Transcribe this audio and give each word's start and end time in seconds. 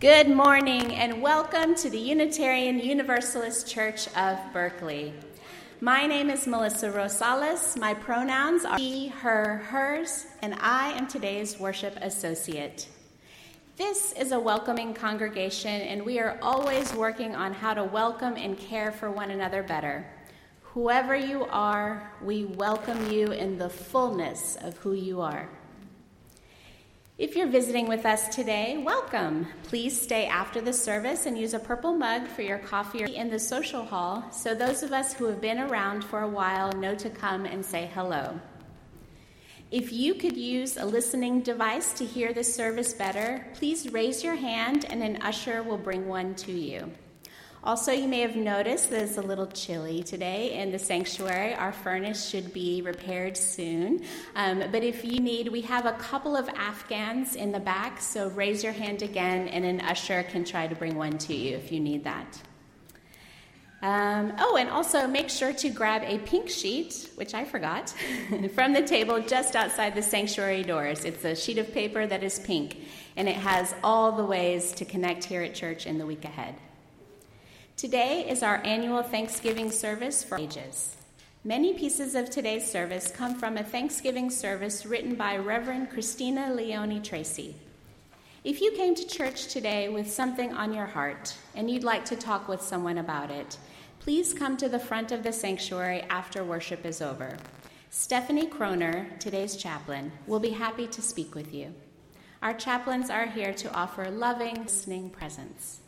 Good 0.00 0.30
morning 0.30 0.94
and 0.94 1.20
welcome 1.20 1.74
to 1.74 1.90
the 1.90 1.98
Unitarian 1.98 2.78
Universalist 2.78 3.66
Church 3.66 4.06
of 4.16 4.38
Berkeley. 4.52 5.12
My 5.80 6.06
name 6.06 6.30
is 6.30 6.46
Melissa 6.46 6.92
Rosales. 6.92 7.76
My 7.76 7.94
pronouns 7.94 8.64
are 8.64 8.78
he, 8.78 9.08
her, 9.08 9.56
hers, 9.56 10.26
and 10.40 10.54
I 10.60 10.92
am 10.92 11.08
today's 11.08 11.58
worship 11.58 11.98
associate. 12.00 12.86
This 13.76 14.12
is 14.12 14.30
a 14.30 14.38
welcoming 14.38 14.94
congregation, 14.94 15.80
and 15.80 16.06
we 16.06 16.20
are 16.20 16.38
always 16.42 16.94
working 16.94 17.34
on 17.34 17.52
how 17.52 17.74
to 17.74 17.82
welcome 17.82 18.36
and 18.36 18.56
care 18.56 18.92
for 18.92 19.10
one 19.10 19.32
another 19.32 19.64
better. 19.64 20.06
Whoever 20.62 21.16
you 21.16 21.44
are, 21.46 22.12
we 22.22 22.44
welcome 22.44 23.10
you 23.10 23.32
in 23.32 23.58
the 23.58 23.68
fullness 23.68 24.56
of 24.62 24.76
who 24.76 24.92
you 24.92 25.20
are. 25.20 25.48
If 27.18 27.34
you're 27.34 27.48
visiting 27.48 27.88
with 27.88 28.06
us 28.06 28.28
today, 28.28 28.78
welcome. 28.78 29.48
Please 29.64 30.00
stay 30.00 30.26
after 30.26 30.60
the 30.60 30.72
service 30.72 31.26
and 31.26 31.36
use 31.36 31.52
a 31.52 31.58
purple 31.58 31.92
mug 31.92 32.28
for 32.28 32.42
your 32.42 32.58
coffee 32.58 33.12
in 33.12 33.28
the 33.28 33.40
social 33.40 33.84
hall 33.84 34.30
so 34.30 34.54
those 34.54 34.84
of 34.84 34.92
us 34.92 35.14
who 35.14 35.24
have 35.24 35.40
been 35.40 35.58
around 35.58 36.04
for 36.04 36.20
a 36.20 36.28
while 36.28 36.70
know 36.74 36.94
to 36.94 37.10
come 37.10 37.44
and 37.44 37.66
say 37.66 37.90
hello. 37.92 38.38
If 39.72 39.92
you 39.92 40.14
could 40.14 40.36
use 40.36 40.76
a 40.76 40.84
listening 40.84 41.40
device 41.40 41.92
to 41.94 42.04
hear 42.04 42.32
the 42.32 42.44
service 42.44 42.94
better, 42.94 43.48
please 43.54 43.92
raise 43.92 44.22
your 44.22 44.36
hand 44.36 44.86
and 44.88 45.02
an 45.02 45.20
usher 45.20 45.64
will 45.64 45.76
bring 45.76 46.06
one 46.06 46.36
to 46.36 46.52
you. 46.52 46.88
Also, 47.68 47.92
you 47.92 48.08
may 48.08 48.20
have 48.20 48.34
noticed 48.34 48.88
that 48.88 49.02
it's 49.02 49.18
a 49.18 49.20
little 49.20 49.46
chilly 49.46 50.02
today 50.02 50.58
in 50.58 50.72
the 50.72 50.78
sanctuary. 50.78 51.52
Our 51.52 51.70
furnace 51.70 52.26
should 52.26 52.54
be 52.54 52.80
repaired 52.80 53.36
soon. 53.36 54.04
Um, 54.34 54.64
but 54.72 54.82
if 54.82 55.04
you 55.04 55.20
need, 55.20 55.48
we 55.48 55.60
have 55.60 55.84
a 55.84 55.92
couple 55.92 56.34
of 56.34 56.48
Afghans 56.48 57.36
in 57.36 57.52
the 57.52 57.60
back, 57.60 58.00
so 58.00 58.30
raise 58.30 58.64
your 58.64 58.72
hand 58.72 59.02
again 59.02 59.48
and 59.48 59.66
an 59.66 59.82
usher 59.82 60.22
can 60.22 60.44
try 60.44 60.66
to 60.66 60.74
bring 60.74 60.96
one 60.96 61.18
to 61.18 61.34
you 61.34 61.56
if 61.56 61.70
you 61.70 61.78
need 61.78 62.04
that. 62.04 62.40
Um, 63.82 64.32
oh, 64.38 64.56
and 64.56 64.70
also 64.70 65.06
make 65.06 65.28
sure 65.28 65.52
to 65.52 65.68
grab 65.68 66.04
a 66.06 66.20
pink 66.20 66.48
sheet, 66.48 67.10
which 67.16 67.34
I 67.34 67.44
forgot, 67.44 67.90
from 68.54 68.72
the 68.72 68.82
table 68.82 69.20
just 69.20 69.54
outside 69.54 69.94
the 69.94 70.02
sanctuary 70.02 70.62
doors. 70.62 71.04
It's 71.04 71.22
a 71.22 71.36
sheet 71.36 71.58
of 71.58 71.70
paper 71.74 72.06
that 72.06 72.22
is 72.22 72.38
pink, 72.38 72.78
and 73.14 73.28
it 73.28 73.36
has 73.36 73.74
all 73.84 74.12
the 74.12 74.24
ways 74.24 74.72
to 74.72 74.86
connect 74.86 75.24
here 75.24 75.42
at 75.42 75.54
church 75.54 75.86
in 75.86 75.98
the 75.98 76.06
week 76.06 76.24
ahead. 76.24 76.54
Today 77.78 78.28
is 78.28 78.42
our 78.42 78.60
annual 78.64 79.04
Thanksgiving 79.04 79.70
service 79.70 80.24
for 80.24 80.36
ages. 80.36 80.96
Many 81.44 81.74
pieces 81.74 82.16
of 82.16 82.28
today's 82.28 82.68
service 82.68 83.08
come 83.08 83.36
from 83.36 83.56
a 83.56 83.62
Thanksgiving 83.62 84.30
service 84.30 84.84
written 84.84 85.14
by 85.14 85.36
Reverend 85.36 85.90
Christina 85.90 86.52
Leone 86.52 87.00
Tracy. 87.04 87.54
If 88.42 88.60
you 88.60 88.72
came 88.72 88.96
to 88.96 89.06
church 89.06 89.46
today 89.46 89.88
with 89.88 90.10
something 90.10 90.52
on 90.54 90.74
your 90.74 90.86
heart 90.86 91.36
and 91.54 91.70
you'd 91.70 91.84
like 91.84 92.04
to 92.06 92.16
talk 92.16 92.48
with 92.48 92.60
someone 92.60 92.98
about 92.98 93.30
it, 93.30 93.56
please 94.00 94.34
come 94.34 94.56
to 94.56 94.68
the 94.68 94.80
front 94.80 95.12
of 95.12 95.22
the 95.22 95.32
sanctuary 95.32 96.02
after 96.10 96.42
worship 96.42 96.84
is 96.84 97.00
over. 97.00 97.36
Stephanie 97.90 98.48
Kroner, 98.48 99.06
today's 99.20 99.54
chaplain, 99.54 100.10
will 100.26 100.40
be 100.40 100.50
happy 100.50 100.88
to 100.88 101.00
speak 101.00 101.36
with 101.36 101.54
you. 101.54 101.72
Our 102.42 102.54
chaplains 102.54 103.08
are 103.08 103.26
here 103.26 103.54
to 103.54 103.72
offer 103.72 104.10
loving, 104.10 104.64
listening 104.64 105.10
presence. 105.10 105.78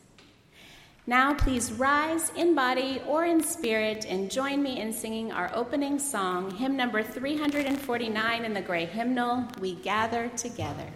Now, 1.07 1.33
please 1.33 1.71
rise 1.71 2.31
in 2.35 2.53
body 2.53 3.01
or 3.07 3.25
in 3.25 3.41
spirit 3.41 4.05
and 4.05 4.29
join 4.29 4.61
me 4.61 4.79
in 4.79 4.93
singing 4.93 5.31
our 5.31 5.49
opening 5.51 5.97
song, 5.97 6.51
hymn 6.51 6.77
number 6.77 7.01
349 7.01 8.45
in 8.45 8.53
the 8.53 8.61
gray 8.61 8.85
hymnal, 8.85 9.47
We 9.59 9.73
Gather 9.75 10.29
Together. 10.29 10.87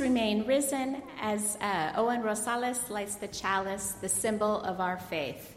Remain 0.00 0.46
risen 0.46 1.02
as 1.20 1.56
uh, 1.60 1.92
Owen 1.96 2.22
Rosales 2.22 2.90
lights 2.90 3.14
the 3.14 3.28
chalice, 3.28 3.92
the 4.00 4.08
symbol 4.08 4.60
of 4.62 4.80
our 4.80 4.98
faith. 4.98 5.54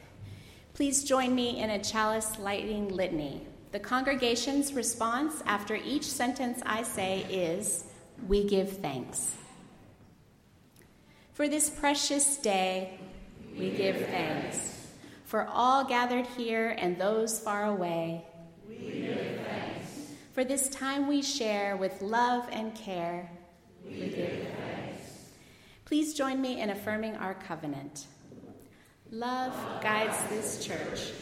Please 0.73 1.03
join 1.03 1.33
me 1.33 1.59
in 1.59 1.71
a 1.71 1.83
chalice 1.83 2.37
lighting 2.37 2.89
litany. 2.89 3.41
The 3.71 3.79
congregation's 3.79 4.73
response 4.73 5.41
after 5.45 5.75
each 5.75 6.03
sentence 6.03 6.61
I 6.65 6.83
say 6.83 7.21
is, 7.29 7.85
We 8.27 8.47
give 8.47 8.77
thanks. 8.77 9.33
For 11.33 11.47
this 11.47 11.69
precious 11.69 12.37
day, 12.37 12.99
we 13.57 13.71
give 13.71 13.97
thanks. 14.07 14.87
For 15.25 15.47
all 15.47 15.83
gathered 15.83 16.27
here 16.37 16.75
and 16.77 16.97
those 16.97 17.39
far 17.39 17.65
away, 17.65 18.23
we 18.67 18.75
give 18.75 19.41
thanks. 19.45 20.13
For 20.33 20.43
this 20.43 20.69
time 20.69 21.07
we 21.07 21.21
share 21.21 21.75
with 21.75 22.01
love 22.01 22.47
and 22.51 22.73
care, 22.75 23.29
Please 25.85 26.13
join 26.13 26.41
me 26.41 26.61
in 26.61 26.69
affirming 26.69 27.15
our 27.15 27.33
covenant. 27.33 28.07
Love 29.09 29.53
guides 29.81 30.17
this 30.29 30.65
church. 30.65 31.13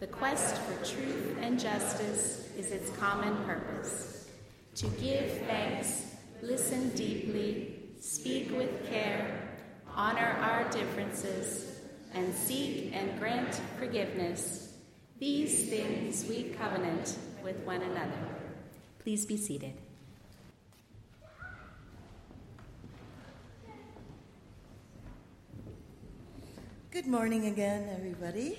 The 0.00 0.06
quest 0.06 0.56
for 0.58 0.74
truth 0.84 1.38
and 1.40 1.58
justice 1.58 2.50
is 2.58 2.72
its 2.72 2.90
common 2.98 3.36
purpose. 3.44 4.28
To 4.74 4.86
give 5.00 5.30
thanks, 5.46 6.14
listen 6.42 6.90
deeply, 6.90 7.80
speak 8.00 8.50
with 8.50 8.86
care, 8.90 9.48
honor 9.94 10.36
our 10.40 10.70
differences, 10.70 11.80
and 12.14 12.34
seek 12.34 12.94
and 12.94 13.18
grant 13.18 13.60
forgiveness. 13.78 14.74
These 15.18 15.70
things 15.70 16.26
we 16.28 16.50
covenant 16.50 17.16
with 17.42 17.58
one 17.60 17.80
another. 17.80 18.28
Please 18.98 19.24
be 19.24 19.36
seated. 19.36 19.81
Good 26.92 27.06
morning 27.06 27.46
again, 27.46 27.88
everybody. 27.96 28.58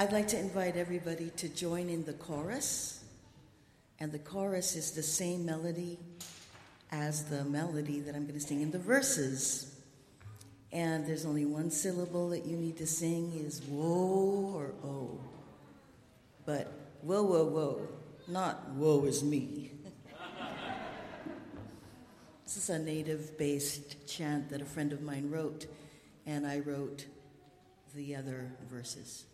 I'd 0.00 0.10
like 0.10 0.26
to 0.28 0.36
invite 0.36 0.76
everybody 0.76 1.30
to 1.36 1.48
join 1.48 1.88
in 1.88 2.04
the 2.04 2.14
chorus. 2.14 3.04
And 4.00 4.10
the 4.10 4.18
chorus 4.18 4.74
is 4.74 4.90
the 4.90 5.02
same 5.04 5.46
melody 5.46 6.00
as 6.90 7.26
the 7.26 7.44
melody 7.44 8.00
that 8.00 8.16
I'm 8.16 8.22
going 8.26 8.34
to 8.34 8.44
sing 8.44 8.62
in 8.62 8.72
the 8.72 8.80
verses. 8.80 9.76
And 10.72 11.06
there's 11.06 11.24
only 11.24 11.44
one 11.44 11.70
syllable 11.70 12.30
that 12.30 12.44
you 12.44 12.56
need 12.56 12.76
to 12.78 12.86
sing 12.88 13.32
is 13.46 13.62
whoa 13.68 14.54
or 14.56 14.72
oh. 14.82 15.20
But 16.46 16.72
whoa, 17.00 17.22
whoa, 17.22 17.44
whoa, 17.44 17.88
not 18.26 18.70
woe 18.70 19.04
is 19.04 19.22
me. 19.22 19.73
This 22.54 22.70
is 22.70 22.70
a 22.70 22.78
native 22.78 23.36
based 23.36 24.06
chant 24.06 24.50
that 24.50 24.62
a 24.62 24.64
friend 24.64 24.92
of 24.92 25.02
mine 25.02 25.28
wrote, 25.28 25.66
and 26.24 26.46
I 26.46 26.60
wrote 26.60 27.04
the 27.96 28.14
other 28.14 28.52
verses. 28.70 29.24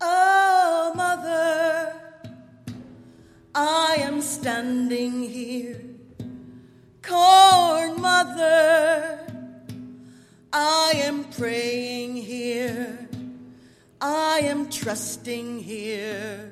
Oh, 0.00 0.92
Mother, 0.96 1.92
I 3.54 3.96
am 3.98 4.22
standing 4.22 5.20
here 5.24 5.35
trusting 14.86 15.58
here 15.58 16.48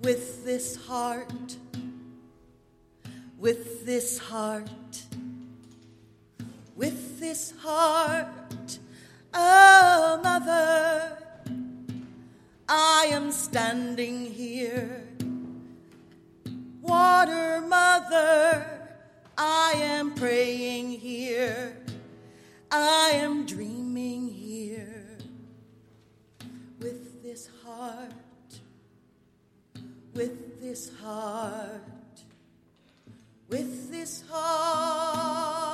with 0.00 0.44
this 0.44 0.74
heart, 0.74 1.56
with 3.38 3.86
this 3.86 4.18
heart, 4.18 5.04
with 6.74 7.20
this 7.20 7.52
heart, 7.62 8.80
oh 9.32 10.20
Mother. 10.24 11.16
I 12.68 13.10
am 13.12 13.30
standing 13.30 14.26
here. 14.26 15.04
Water, 16.82 17.60
Mother, 17.60 18.66
I 19.38 19.74
am 19.76 20.14
praying 20.16 20.90
here. 20.90 21.76
I 22.72 23.12
am 23.14 23.46
dreaming. 23.46 23.65
heart, 27.86 28.60
with 30.14 30.60
this 30.60 30.90
heart, 31.02 32.20
with 33.48 33.90
this 33.90 34.24
heart. 34.28 35.65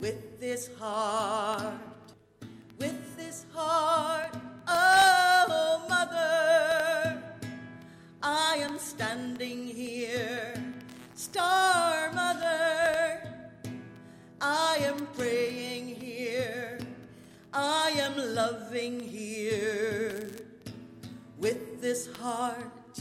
with 0.00 0.40
this 0.40 0.70
heart, 0.78 1.74
with 2.78 3.16
this 3.16 3.46
heart, 3.54 4.34
oh 4.68 5.86
mother, 5.88 7.22
I 8.22 8.56
am 8.60 8.78
standing 8.78 9.66
here, 9.66 10.54
star 11.14 12.12
mother, 12.12 13.22
I 14.40 14.78
am 14.80 15.06
praying 15.16 15.94
here, 15.94 16.78
I 17.52 17.92
am 17.96 18.34
loving 18.34 19.00
here, 19.00 20.30
with 21.38 21.80
this 21.80 22.08
heart, 22.16 23.00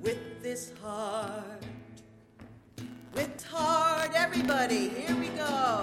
with 0.00 0.42
this 0.42 0.72
heart 0.82 1.59
card, 3.50 4.10
everybody. 4.14 4.88
Here 4.90 5.16
we 5.16 5.28
go. 5.28 5.82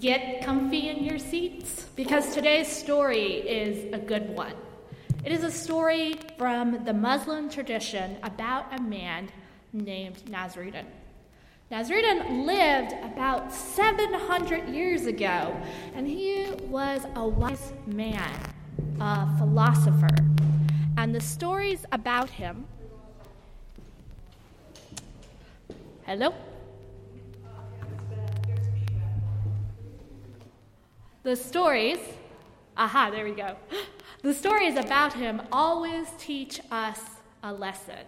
Get 0.00 0.42
comfy 0.42 0.88
in 0.88 1.04
your 1.04 1.18
seats 1.18 1.84
because 1.94 2.32
today's 2.32 2.68
story 2.68 3.46
is 3.46 3.92
a 3.92 3.98
good 3.98 4.34
one. 4.34 4.54
It 5.26 5.30
is 5.30 5.44
a 5.44 5.50
story 5.50 6.14
from 6.38 6.86
the 6.86 6.94
Muslim 6.94 7.50
tradition 7.50 8.16
about 8.22 8.72
a 8.72 8.80
man 8.80 9.28
named 9.74 10.16
Nasruddin. 10.24 10.86
Nasruddin 11.70 12.46
lived 12.46 12.94
about 13.04 13.52
700 13.52 14.70
years 14.70 15.04
ago, 15.04 15.54
and 15.94 16.08
he 16.08 16.46
was 16.68 17.02
a 17.14 17.28
wise 17.28 17.74
man, 17.86 18.40
a 19.02 19.28
philosopher. 19.36 20.16
And 20.96 21.14
the 21.14 21.20
stories 21.20 21.84
about 21.92 22.30
him. 22.30 22.64
Hello? 26.06 26.32
The 31.22 31.36
stories, 31.36 31.98
aha, 32.78 33.10
there 33.10 33.24
we 33.24 33.32
go. 33.32 33.56
The 34.22 34.32
stories 34.32 34.76
about 34.76 35.12
him 35.12 35.42
always 35.52 36.06
teach 36.18 36.60
us 36.70 37.00
a 37.42 37.52
lesson. 37.52 38.06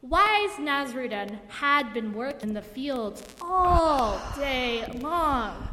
Wise 0.00 0.58
Nasruddin 0.58 1.38
had 1.48 1.92
been 1.92 2.14
working 2.14 2.48
in 2.48 2.54
the 2.54 2.62
fields 2.62 3.22
all 3.42 4.18
day 4.36 4.86
long. 5.00 5.68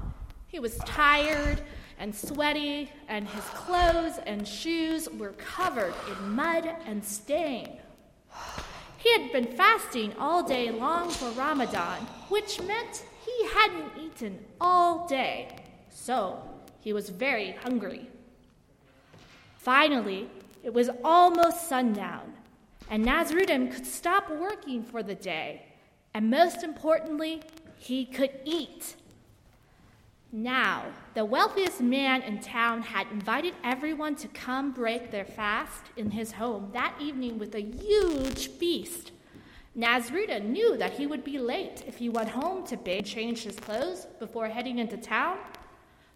He 0.47 0.59
was 0.59 0.77
tired 0.79 1.61
and 1.97 2.13
sweaty, 2.13 2.89
and 3.07 3.27
his 3.29 3.43
clothes 3.45 4.19
and 4.25 4.45
shoes 4.45 5.09
were 5.09 5.33
covered 5.33 5.93
in 6.09 6.31
mud 6.31 6.65
and 6.85 7.05
stain. 7.05 7.77
He 8.97 9.11
had 9.13 9.31
been 9.31 9.47
fasting 9.47 10.13
all 10.19 10.43
day 10.43 10.71
long 10.71 11.09
for 11.09 11.29
Ramadan, 11.31 12.01
which 12.27 12.61
meant 12.61 13.05
he 13.25 13.47
hadn't 13.47 13.91
eaten 13.97 14.39
all 14.59 15.07
day, 15.07 15.60
so 15.91 16.41
he 16.79 16.93
was 16.93 17.09
very 17.09 17.51
hungry. 17.63 18.09
Finally, 19.57 20.29
it 20.63 20.73
was 20.73 20.89
almost 21.03 21.67
sundown, 21.67 22.33
and 22.89 23.05
Nasruddin 23.05 23.71
could 23.71 23.85
stop 23.85 24.29
working 24.31 24.83
for 24.83 25.03
the 25.03 25.15
day, 25.15 25.65
and 26.13 26.29
most 26.29 26.63
importantly, 26.63 27.43
he 27.77 28.05
could 28.05 28.31
eat. 28.45 28.95
Now, 30.33 30.85
the 31.13 31.25
wealthiest 31.25 31.81
man 31.81 32.21
in 32.21 32.39
town 32.39 32.81
had 32.83 33.07
invited 33.11 33.53
everyone 33.63 34.15
to 34.15 34.29
come 34.29 34.71
break 34.71 35.11
their 35.11 35.25
fast 35.25 35.83
in 35.97 36.11
his 36.11 36.31
home 36.31 36.69
that 36.73 36.95
evening 37.01 37.37
with 37.37 37.53
a 37.53 37.59
huge 37.59 38.47
feast. 38.47 39.11
Nasruddin 39.77 40.49
knew 40.49 40.77
that 40.77 40.93
he 40.93 41.05
would 41.05 41.23
be 41.23 41.37
late 41.37 41.83
if 41.85 41.97
he 41.97 42.09
went 42.09 42.29
home 42.29 42.65
to 42.67 42.77
bathe 42.77 42.99
and 42.99 43.05
change 43.05 43.43
his 43.43 43.57
clothes 43.57 44.07
before 44.19 44.47
heading 44.47 44.79
into 44.79 44.97
town. 44.97 45.37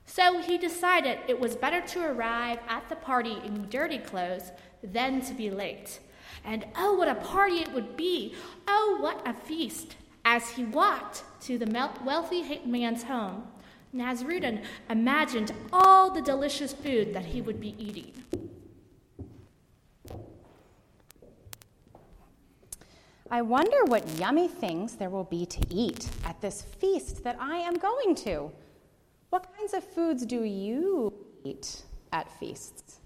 So 0.06 0.40
he 0.40 0.58
decided 0.58 1.20
it 1.28 1.40
was 1.40 1.56
better 1.56 1.82
to 1.82 2.06
arrive 2.06 2.60
at 2.68 2.88
the 2.90 2.96
party 2.96 3.38
in 3.44 3.70
dirty 3.70 3.98
clothes 3.98 4.52
than 4.84 5.22
to 5.22 5.34
be 5.34 5.50
late. 5.50 6.00
And 6.44 6.66
oh, 6.76 6.94
what 6.94 7.08
a 7.08 7.16
party 7.16 7.56
it 7.58 7.74
would 7.74 7.98
be! 7.98 8.36
Oh, 8.68 8.98
what 9.02 9.28
a 9.28 9.34
feast! 9.34 9.96
As 10.24 10.50
he 10.52 10.64
walked 10.64 11.24
to 11.42 11.58
the 11.58 11.90
wealthy 12.04 12.62
man's 12.66 13.04
home, 13.04 13.48
Nasruddin 13.94 14.64
imagined 14.90 15.54
all 15.72 16.12
the 16.12 16.22
delicious 16.22 16.74
food 16.74 17.14
that 17.14 17.26
he 17.26 17.42
would 17.42 17.60
be 17.60 17.76
eating. 17.78 18.12
I 23.32 23.42
wonder 23.42 23.86
what 23.86 24.08
yummy 24.20 24.48
things 24.48 24.96
there 24.96 25.10
will 25.10 25.24
be 25.24 25.46
to 25.48 25.62
eat 25.70 26.10
at 26.24 26.42
this 26.42 26.62
feast 26.62 27.24
that 27.24 27.38
I 27.40 27.58
am 27.58 27.76
going 27.76 28.16
to. 28.16 28.52
What 29.36 29.54
kinds 29.58 29.74
of 29.74 29.84
foods 29.84 30.26
do 30.26 30.44
you 30.44 31.14
eat 31.44 31.82
at 32.14 32.32
feasts? 32.40 33.02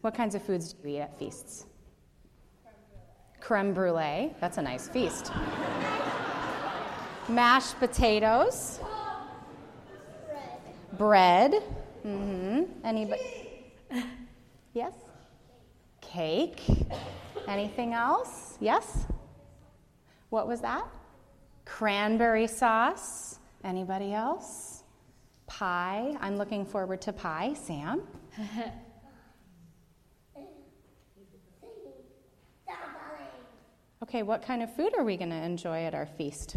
What 0.00 0.14
kinds 0.14 0.36
of 0.36 0.42
foods 0.42 0.74
do 0.74 0.88
you 0.88 0.98
eat 0.98 1.00
at 1.00 1.18
feasts? 1.18 1.66
creme 3.40 3.74
brulee. 3.74 4.32
That's 4.40 4.58
a 4.58 4.62
nice 4.62 4.86
feast. 4.86 5.32
Mashed 7.28 7.76
potatoes. 7.80 8.78
Bread. 10.96 11.54
Mm-hmm. 12.06 12.62
Anybody? 12.84 13.72
Yes. 14.72 14.94
Cake. 16.00 16.62
Anything 17.48 17.92
else? 17.92 18.56
Yes. 18.60 19.04
What 20.28 20.46
was 20.46 20.60
that? 20.60 20.86
Cranberry 21.64 22.46
sauce. 22.46 23.40
Anybody 23.64 24.14
else? 24.14 24.79
Pie. 25.50 26.16
I'm 26.20 26.36
looking 26.36 26.64
forward 26.64 27.02
to 27.02 27.12
pie. 27.12 27.54
Sam. 27.54 28.02
Okay, 34.02 34.22
what 34.22 34.42
kind 34.42 34.62
of 34.62 34.74
food 34.74 34.94
are 34.96 35.04
we 35.04 35.16
going 35.16 35.30
to 35.30 35.36
enjoy 35.36 35.84
at 35.84 35.94
our 35.94 36.06
feast? 36.06 36.56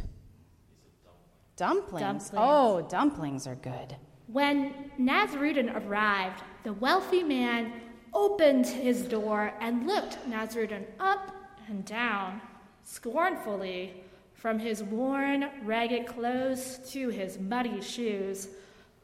Dumplings. 1.58 2.02
dumplings. 2.02 2.32
Oh, 2.38 2.82
dumplings 2.84 3.48
are 3.48 3.56
good. 3.56 3.96
When 4.28 4.92
Nasruddin 5.00 5.76
arrived, 5.76 6.42
the 6.64 6.74
wealthy 6.74 7.24
man 7.24 7.74
opened 8.14 8.68
his 8.68 9.02
door 9.04 9.54
and 9.60 9.86
looked 9.88 10.18
Nasruddin 10.30 10.86
up 11.00 11.36
and 11.68 11.84
down 11.84 12.42
scornfully 12.84 14.04
from 14.34 14.60
his 14.60 14.84
worn, 14.84 15.50
ragged 15.64 16.06
clothes 16.06 16.80
to 16.92 17.10
his 17.10 17.40
muddy 17.40 17.82
shoes. 17.82 18.48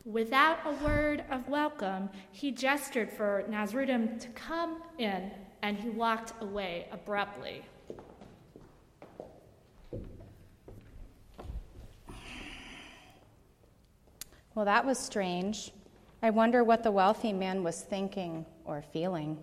Without 0.09 0.57
a 0.65 0.71
word 0.83 1.23
of 1.29 1.47
welcome, 1.47 2.09
he 2.31 2.49
gestured 2.49 3.11
for 3.11 3.45
Nasruddin 3.47 4.19
to 4.19 4.27
come 4.29 4.81
in, 4.97 5.29
and 5.61 5.77
he 5.77 5.91
walked 5.91 6.33
away 6.41 6.87
abruptly. 6.91 7.63
Well, 14.55 14.65
that 14.65 14.83
was 14.83 14.97
strange. 14.97 15.71
I 16.23 16.31
wonder 16.31 16.63
what 16.63 16.81
the 16.81 16.91
wealthy 16.91 17.31
man 17.31 17.63
was 17.63 17.83
thinking 17.83 18.47
or 18.65 18.81
feeling. 18.81 19.37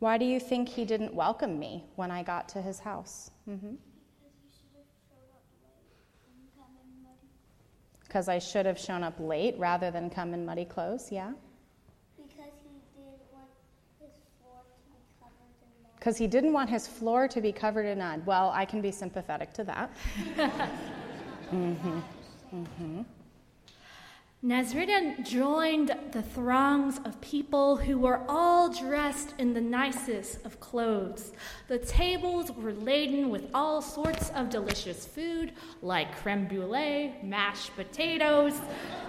Why 0.00 0.18
do 0.18 0.24
you 0.24 0.40
think 0.40 0.68
he 0.68 0.84
didn't 0.84 1.14
welcome 1.14 1.60
me 1.60 1.84
when 1.94 2.10
I 2.10 2.24
got 2.24 2.48
to 2.48 2.60
his 2.60 2.80
house? 2.80 3.30
Mm-hmm. 3.48 3.76
Because 8.10 8.28
I 8.28 8.40
should 8.40 8.66
have 8.66 8.76
shown 8.76 9.04
up 9.04 9.14
late 9.20 9.54
rather 9.56 9.92
than 9.92 10.10
come 10.10 10.34
in 10.34 10.44
muddy 10.44 10.64
clothes, 10.64 11.12
yeah? 11.12 11.30
Because 12.16 12.48
he 12.58 12.66
didn't 12.66 13.22
want 13.32 13.78
his 14.00 14.10
floor 14.40 14.64
to 14.82 14.90
be 14.90 15.06
covered 15.22 15.62
in 15.62 15.82
mud. 15.84 15.92
Because 15.96 16.16
he 16.18 16.26
didn't 16.26 16.52
want 16.52 16.70
his 16.70 16.88
floor 16.88 17.28
to 17.28 17.40
be 17.40 17.52
covered 17.52 17.86
in 17.86 17.98
mud. 17.98 18.26
Well, 18.26 18.50
I 18.52 18.64
can 18.64 18.80
be 18.80 18.90
sympathetic 18.90 19.52
to 19.52 19.62
that. 19.62 19.90
mm-hmm. 21.52 22.00
Mm-hmm. 22.52 23.02
Nasruddin 24.42 25.22
joined 25.22 25.94
the 26.12 26.22
throngs 26.22 26.98
of 27.04 27.20
people 27.20 27.76
who 27.76 27.98
were 27.98 28.22
all 28.26 28.72
dressed 28.72 29.34
in 29.36 29.52
the 29.52 29.60
nicest 29.60 30.42
of 30.46 30.58
clothes. 30.60 31.32
The 31.68 31.78
tables 31.78 32.50
were 32.50 32.72
laden 32.72 33.28
with 33.28 33.50
all 33.52 33.82
sorts 33.82 34.30
of 34.30 34.48
delicious 34.48 35.04
food 35.06 35.52
like 35.82 36.16
creme 36.22 36.48
brulee, 36.48 37.12
mashed 37.22 37.76
potatoes, 37.76 38.54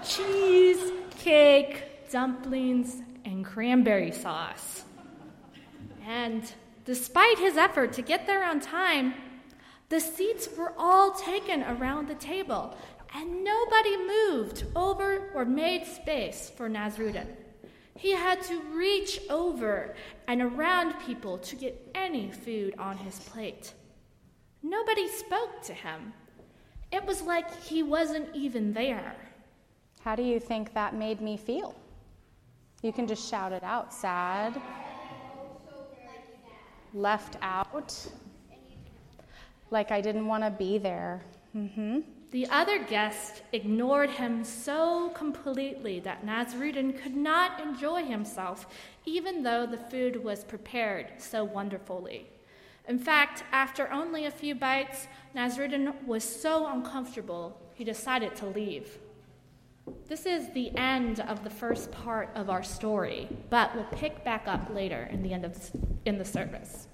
cheese, 0.04 0.92
cake, 1.18 2.10
dumplings, 2.12 2.98
and 3.24 3.46
cranberry 3.46 4.12
sauce. 4.12 4.84
And 6.06 6.44
despite 6.84 7.40
his 7.40 7.56
effort 7.56 7.94
to 7.94 8.02
get 8.02 8.28
there 8.28 8.44
on 8.44 8.60
time, 8.60 9.14
the 9.88 10.02
seats 10.02 10.50
were 10.58 10.74
all 10.78 11.12
taken 11.12 11.64
around 11.64 12.10
the 12.10 12.16
table, 12.16 12.76
and 13.14 13.44
nobody 13.44 13.98
moved 13.98 14.66
over 14.76 15.30
or 15.34 15.46
made 15.46 15.86
space 15.86 16.52
for 16.56 16.70
Nasruddin. 16.70 17.28
He 17.98 18.12
had 18.12 18.42
to 18.44 18.60
reach 18.74 19.20
over 19.30 19.96
and 20.28 20.42
around 20.42 20.94
people 21.06 21.38
to 21.40 21.56
get 21.56 21.92
any 21.94 22.32
food 22.32 22.74
on 22.80 22.98
his 22.98 23.20
plate. 23.20 23.74
Nobody 24.64 25.08
spoke 25.08 25.62
to 25.64 25.74
him. 25.74 26.14
It 26.92 27.06
was 27.06 27.22
like 27.22 27.64
he 27.64 27.84
wasn't 27.84 28.34
even 28.36 28.74
there. 28.74 29.16
How 30.04 30.16
do 30.16 30.24
you 30.24 30.40
think 30.40 30.74
that 30.74 30.96
made 30.96 31.22
me 31.22 31.38
feel? 31.38 31.76
You 32.82 32.92
can 32.92 33.08
just 33.08 33.30
shout 33.30 33.52
it 33.52 33.64
out 33.64 33.94
sad, 33.94 34.60
left 36.94 37.38
out, 37.42 37.96
like 39.70 39.92
I 39.92 40.02
didn't 40.02 40.26
want 40.26 40.44
to 40.44 40.50
be 40.50 40.80
there. 40.80 41.24
Mm-hmm. 41.56 42.00
The 42.32 42.48
other 42.48 42.82
guests 42.82 43.42
ignored 43.52 44.10
him 44.10 44.46
so 44.46 45.10
completely 45.10 46.00
that 46.00 46.26
Nasruddin 46.26 46.98
could 46.98 47.16
not 47.16 47.60
enjoy 47.60 48.06
himself, 48.06 48.68
even 49.06 49.44
though 49.44 49.66
the 49.66 49.78
food 49.78 50.24
was 50.24 50.46
prepared 50.46 51.12
so 51.18 51.44
wonderfully. 51.44 52.28
In 52.88 52.98
fact, 52.98 53.44
after 53.52 53.92
only 53.92 54.26
a 54.26 54.32
few 54.32 54.56
bites, 54.56 55.08
Nasruddin 55.36 56.06
was 56.06 56.24
so 56.24 56.68
uncomfortable 56.68 57.60
he 57.74 57.84
decided 57.84 58.34
to 58.38 58.46
leave. 58.46 58.98
This 60.08 60.26
is 60.26 60.50
the 60.54 60.76
end 60.78 61.20
of 61.20 61.44
the 61.44 61.50
first 61.50 61.92
part 61.92 62.30
of 62.36 62.50
our 62.50 62.64
story, 62.64 63.28
but 63.50 63.76
we'll 63.76 63.84
pick 63.86 64.24
back 64.24 64.48
up 64.48 64.74
later 64.74 65.10
in 65.12 65.22
the 65.22 65.34
end 65.34 65.44
of 65.44 65.72
in 66.06 66.18
the 66.18 66.26
service. 66.26 66.88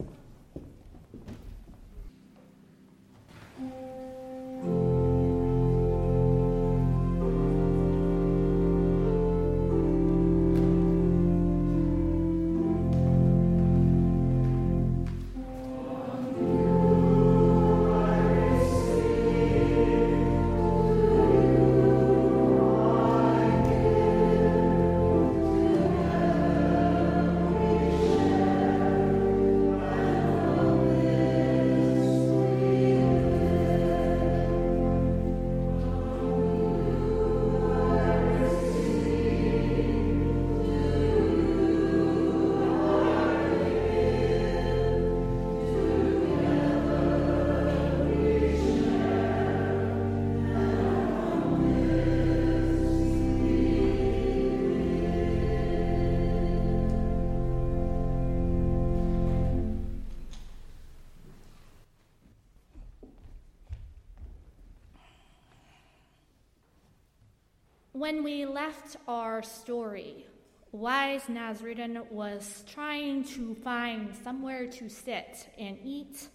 When 68.08 68.24
we 68.24 68.46
left 68.46 68.96
our 69.06 69.44
story, 69.44 70.26
wise 70.72 71.24
Nasruddin 71.24 72.10
was 72.10 72.64
trying 72.66 73.26
to 73.36 73.54
find 73.56 74.16
somewhere 74.24 74.66
to 74.66 74.88
sit 74.88 75.50
and 75.60 75.78
eat, 75.84 76.30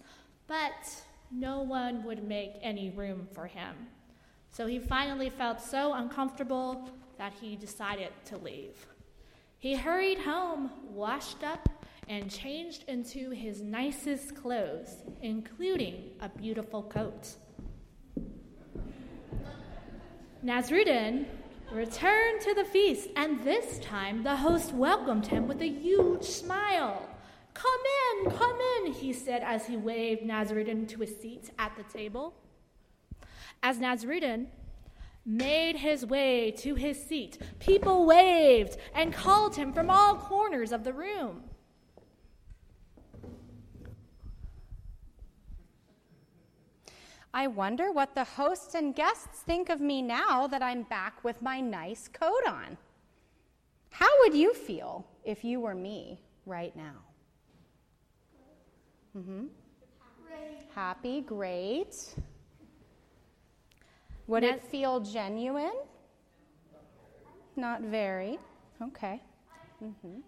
but 0.47 1.03
no 1.31 1.63
one 1.63 2.05
would 2.05 2.29
make 2.29 2.51
any 2.61 2.91
room 2.91 3.27
for 3.33 3.47
him. 3.47 3.75
So 4.51 4.67
he 4.67 4.81
finally 4.81 5.31
felt 5.31 5.63
so 5.63 5.95
uncomfortable 5.95 6.91
that 7.17 7.33
he 7.41 7.57
decided 7.57 8.11
to 8.27 8.37
leave. 8.37 8.87
He 9.59 9.75
hurried 9.75 10.19
home, 10.19 10.71
washed 10.91 11.43
up, 11.43 11.71
and 12.07 12.31
changed 12.31 12.85
into 12.87 13.31
his 13.31 13.63
nicest 13.63 14.37
clothes, 14.37 14.97
including 15.23 16.11
a 16.21 16.29
beautiful 16.29 16.83
coat. 16.83 17.31
Nasruddin 20.45 21.25
returned 21.73 22.41
to 22.43 22.55
the 22.55 22.65
feast, 22.65 23.09
and 23.17 23.43
this 23.43 23.79
time 23.79 24.23
the 24.23 24.37
host 24.37 24.73
welcomed 24.73 25.27
him 25.27 25.49
with 25.49 25.61
a 25.63 25.69
huge 25.69 26.25
smile. 26.25 27.09
Come 27.55 27.81
in, 28.25 28.31
come 28.31 28.59
in, 28.79 28.93
he 28.93 29.13
said 29.13 29.43
as 29.43 29.67
he 29.67 29.77
waved 29.77 30.23
Nasruddin 30.23 30.87
to 30.89 31.03
a 31.03 31.07
seat 31.07 31.51
at 31.59 31.77
the 31.77 31.83
table. 31.85 32.35
As 33.63 33.79
Nasruddin 33.79 34.47
made 35.25 35.77
his 35.77 36.05
way 36.05 36.51
to 36.59 36.75
his 36.75 37.03
seat, 37.03 37.39
people 37.59 38.07
waved 38.07 38.77
and 38.95 39.13
called 39.13 39.57
him 39.57 39.73
from 39.73 39.91
all 39.91 40.17
corners 40.17 40.73
of 40.73 40.85
the 40.85 40.93
room. 40.93 41.43
I 47.35 47.47
wonder 47.47 47.91
what 47.91 48.15
the 48.15 48.25
hosts 48.25 48.75
and 48.75 48.95
guests 48.95 49.41
think 49.41 49.71
of 49.71 49.81
me 49.81 50.03
now 50.03 50.47
that 50.47 50.63
I'm 50.63 50.83
back 50.83 51.25
with 51.25 51.41
my 51.41 51.61
nice 51.61 52.09
coat 52.09 52.47
on. 52.47 52.77
How 53.91 54.09
would 54.21 54.35
you 54.35 54.53
feel 54.53 55.07
if 55.25 55.43
you 55.45 55.61
were 55.61 55.75
me 55.75 56.21
right 56.45 56.75
now? 56.77 57.03
Mm-hmm. 59.17 59.47
Happy, 60.75 61.21
great. 61.21 62.15
Would 64.27 64.45
it 64.45 64.63
feel 64.63 65.01
genuine? 65.01 65.77
Not 67.57 67.83
very. 67.83 68.39
Okay. 68.81 69.21
Mm-hmm. 69.85 70.21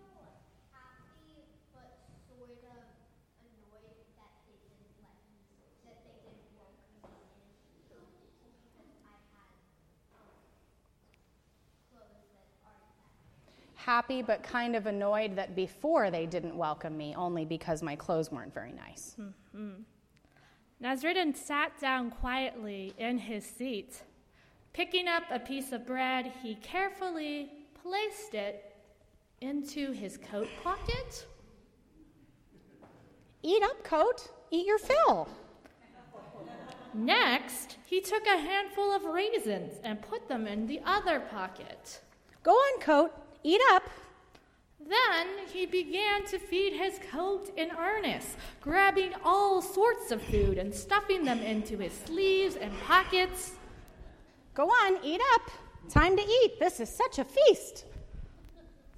Happy 13.85 14.23
but 14.23 14.43
kind 14.43 14.75
of 14.75 14.87
annoyed 14.87 15.37
that 15.37 15.55
before 15.55 16.11
they 16.11 16.25
didn't 16.25 16.57
welcome 16.57 16.97
me 16.97 17.15
only 17.17 17.45
because 17.45 17.83
my 17.83 17.95
clothes 17.95 18.33
weren't 18.33 18.53
very 18.55 18.73
nice. 18.73 19.17
Mm-hmm. 19.21 19.83
Nasruddin 20.83 21.37
sat 21.37 21.79
down 21.81 22.11
quietly 22.11 22.95
in 22.99 23.19
his 23.19 23.45
seat. 23.45 24.03
Picking 24.73 25.07
up 25.07 25.25
a 25.31 25.39
piece 25.39 25.73
of 25.73 25.87
bread, 25.87 26.33
he 26.43 26.55
carefully 26.57 27.51
placed 27.83 28.35
it 28.35 28.75
into 29.41 29.93
his 29.93 30.17
coat 30.17 30.49
pocket. 30.63 31.27
Eat 33.43 33.63
up, 33.63 33.85
coat. 33.85 34.29
Eat 34.51 34.67
your 34.67 34.79
fill. 34.79 35.29
Next, 36.95 37.77
he 37.85 38.01
took 38.01 38.27
a 38.27 38.39
handful 38.39 38.95
of 38.95 39.05
raisins 39.05 39.75
and 39.83 40.01
put 40.01 40.29
them 40.29 40.47
in 40.47 40.67
the 40.67 40.81
other 40.87 41.21
pocket. 41.21 42.01
Go 42.43 42.53
on, 42.53 42.81
coat. 42.81 43.13
Eat 43.45 43.61
up. 43.73 43.85
Then 44.81 45.47
he 45.53 45.67
began 45.67 46.25
to 46.27 46.39
feed 46.39 46.73
his 46.73 46.99
coat 47.11 47.51
in 47.57 47.71
earnest, 47.79 48.37
grabbing 48.61 49.13
all 49.23 49.63
sorts 49.63 50.11
of 50.11 50.21
food 50.23 50.59
and 50.59 50.75
stuffing 50.75 51.25
them 51.25 51.41
into 51.41 51.79
his 51.79 51.93
sleeves 51.93 52.57
and 52.57 52.73
pockets. 52.81 53.53
Go 54.55 54.65
on, 54.69 54.99
eat 55.05 55.21
up. 55.35 55.51
Time 55.91 56.17
to 56.17 56.23
eat. 56.23 56.59
This 56.59 56.81
is 56.81 56.89
such 56.89 57.19
a 57.19 57.25
feast. 57.25 57.85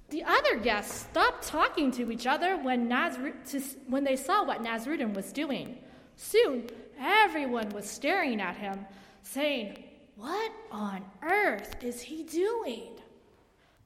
The 0.09 0.23
other 0.23 0.55
guests 0.57 1.01
stopped 1.11 1.45
talking 1.45 1.91
to 1.91 2.11
each 2.11 2.25
other 2.25 2.55
when, 2.57 2.87
Nazru- 2.87 3.33
to, 3.51 3.59
when 3.87 4.05
they 4.05 4.15
saw 4.15 4.45
what 4.45 4.63
Nasruddin 4.63 5.13
was 5.13 5.33
doing. 5.33 5.77
Soon, 6.15 6.69
everyone 6.99 7.69
was 7.69 7.89
staring 7.89 8.39
at 8.39 8.55
him, 8.55 8.85
saying, 9.23 9.83
What 10.15 10.51
on 10.71 11.03
earth 11.21 11.83
is 11.83 12.01
he 12.01 12.23
doing? 12.23 12.96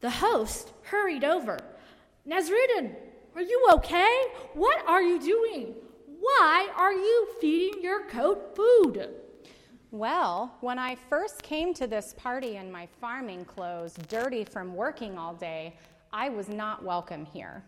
The 0.01 0.09
host 0.09 0.73
hurried 0.81 1.23
over. 1.23 1.59
Nasruddin, 2.27 2.95
are 3.35 3.41
you 3.41 3.67
okay? 3.73 4.25
What 4.55 4.83
are 4.87 5.01
you 5.01 5.19
doing? 5.19 5.75
Why 6.19 6.69
are 6.75 6.91
you 6.91 7.27
feeding 7.39 7.81
your 7.83 8.07
coat 8.07 8.55
food? 8.55 9.09
Well, 9.91 10.55
when 10.61 10.79
I 10.79 10.95
first 10.95 11.43
came 11.43 11.73
to 11.75 11.85
this 11.85 12.15
party 12.17 12.55
in 12.55 12.71
my 12.71 12.87
farming 12.99 13.45
clothes, 13.45 13.95
dirty 14.07 14.43
from 14.43 14.75
working 14.75 15.19
all 15.19 15.35
day, 15.35 15.75
I 16.11 16.29
was 16.29 16.49
not 16.49 16.83
welcome 16.83 17.25
here. 17.25 17.63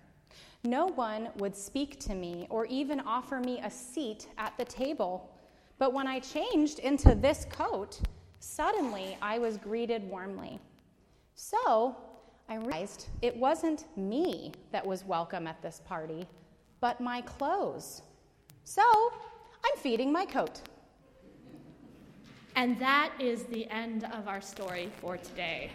No 0.64 0.88
one 0.88 1.30
would 1.38 1.56
speak 1.56 2.00
to 2.00 2.16
me 2.16 2.48
or 2.50 2.66
even 2.66 3.00
offer 3.02 3.40
me 3.40 3.60
a 3.64 3.70
seat 3.70 4.28
at 4.40 4.58
the 4.58 4.66
table. 4.66 5.30
But 5.78 5.94
when 5.94 6.08
I 6.08 6.20
changed 6.20 6.80
into 6.80 7.14
this 7.14 7.46
coat, 7.52 8.00
suddenly 8.40 9.18
I 9.22 9.38
was 9.38 9.58
greeted 9.58 10.10
warmly. 10.10 10.60
So 11.36 11.96
I 12.54 12.58
realized 12.58 13.08
it 13.24 13.36
wasn't 13.36 13.86
me 13.98 14.52
that 14.72 14.86
was 14.86 15.04
welcome 15.06 15.48
at 15.48 15.60
this 15.64 15.82
party, 15.88 16.28
but 16.82 17.02
my 17.02 17.22
clothes. 17.22 18.04
So 18.64 18.84
I'm 19.66 19.76
feeding 19.78 20.12
my 20.12 20.24
coat. 20.24 20.62
And 22.56 22.78
that 22.78 23.12
is 23.18 23.46
the 23.46 23.68
end 23.72 24.04
of 24.14 24.28
our 24.28 24.40
story 24.40 24.92
for 25.02 25.18
today. 25.18 25.72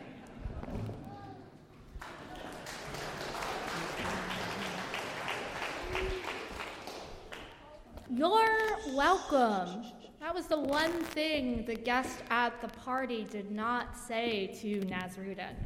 You're 8.08 8.76
welcome. 8.94 9.84
That 10.20 10.32
was 10.32 10.46
the 10.46 10.60
one 10.60 10.92
thing 11.06 11.64
the 11.66 11.74
guest 11.74 12.22
at 12.30 12.60
the 12.60 12.68
party 12.68 13.24
did 13.24 13.50
not 13.50 13.96
say 13.96 14.56
to 14.60 14.80
Nasruddin. 14.82 15.56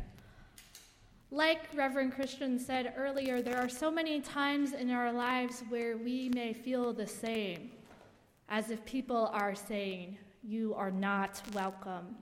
Like 1.32 1.60
Reverend 1.74 2.12
Christian 2.12 2.58
said 2.58 2.92
earlier, 2.94 3.40
there 3.40 3.56
are 3.56 3.68
so 3.68 3.90
many 3.90 4.20
times 4.20 4.74
in 4.74 4.90
our 4.90 5.10
lives 5.10 5.64
where 5.70 5.96
we 5.96 6.28
may 6.34 6.52
feel 6.52 6.92
the 6.92 7.06
same, 7.06 7.70
as 8.50 8.70
if 8.70 8.84
people 8.84 9.30
are 9.32 9.54
saying, 9.54 10.18
You 10.42 10.74
are 10.74 10.90
not 10.90 11.40
welcome. 11.54 12.16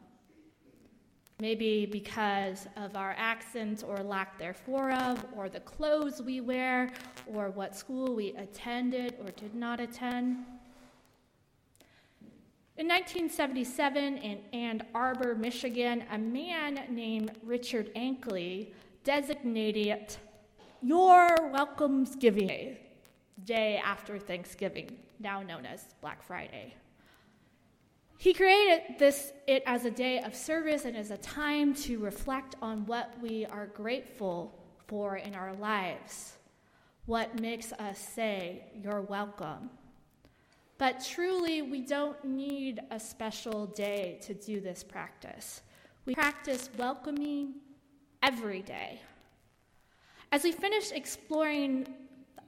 Maybe 1.41 1.87
because 1.87 2.69
of 2.77 2.95
our 2.95 3.17
accent 3.19 3.83
or 3.85 3.97
lack 3.97 4.39
thereof, 4.39 5.27
or 5.37 5.49
the 5.49 5.59
clothes 5.59 6.23
we 6.23 6.41
wear, 6.41 6.93
or 7.27 7.51
what 7.51 7.75
school 7.75 8.15
we 8.15 8.29
attended 8.37 9.17
or 9.19 9.33
did 9.33 9.57
not 9.57 9.81
attend. 9.81 10.37
In 12.77 12.87
1977, 12.87 14.19
in 14.19 14.39
Ann 14.53 14.83
Arbor, 14.95 15.35
Michigan, 15.35 16.05
a 16.13 16.17
man 16.17 16.85
named 16.91 17.33
Richard 17.43 17.93
Ankli 17.97 18.69
designated 19.11 20.15
your 20.83 21.35
Welcome's 21.51 22.15
Giving 22.15 22.47
Day, 22.47 22.79
day 23.45 23.83
after 23.85 24.21
Thanksgiving, 24.21 24.97
now 25.19 25.43
known 25.43 25.67
as 25.67 25.85
Black 26.01 26.23
Friday. 26.23 26.75
He 28.19 28.33
created 28.33 29.01
this 29.01 29.33
it 29.49 29.65
as 29.67 29.85
a 29.85 29.91
day 29.91 30.21
of 30.21 30.33
service 30.37 30.85
and 30.85 30.97
as 30.97 31.11
a 31.11 31.17
time 31.17 31.75
to 31.87 31.99
reflect 31.99 32.55
on 32.63 32.87
what 32.87 33.13
we 33.21 33.47
are 33.47 33.67
grateful 33.67 34.57
for 34.87 35.17
in 35.17 35.35
our 35.35 35.55
lives, 35.55 36.37
what 37.07 37.41
makes 37.41 37.73
us 37.73 37.99
say, 37.99 38.63
You're 38.81 39.03
welcome. 39.03 39.71
But 40.79 41.05
truly, 41.05 41.63
we 41.63 41.81
don't 41.81 42.25
need 42.25 42.79
a 42.93 43.01
special 43.01 43.67
day 43.67 44.21
to 44.23 44.35
do 44.35 44.61
this 44.61 44.85
practice. 44.85 45.63
We 46.05 46.15
practice 46.15 46.71
welcoming 46.79 47.55
every 48.23 48.63
day. 48.63 49.01
As 50.33 50.45
we 50.45 50.53
finish 50.53 50.93
exploring 50.93 51.87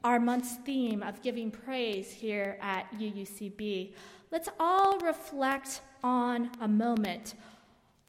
our 0.04 0.20
month's 0.20 0.56
theme 0.64 1.02
of 1.02 1.22
giving 1.22 1.50
praise 1.50 2.10
here 2.10 2.58
at 2.60 2.90
UUCB, 2.92 3.94
let's 4.30 4.48
all 4.58 4.98
reflect 4.98 5.80
on 6.02 6.50
a 6.60 6.68
moment 6.68 7.34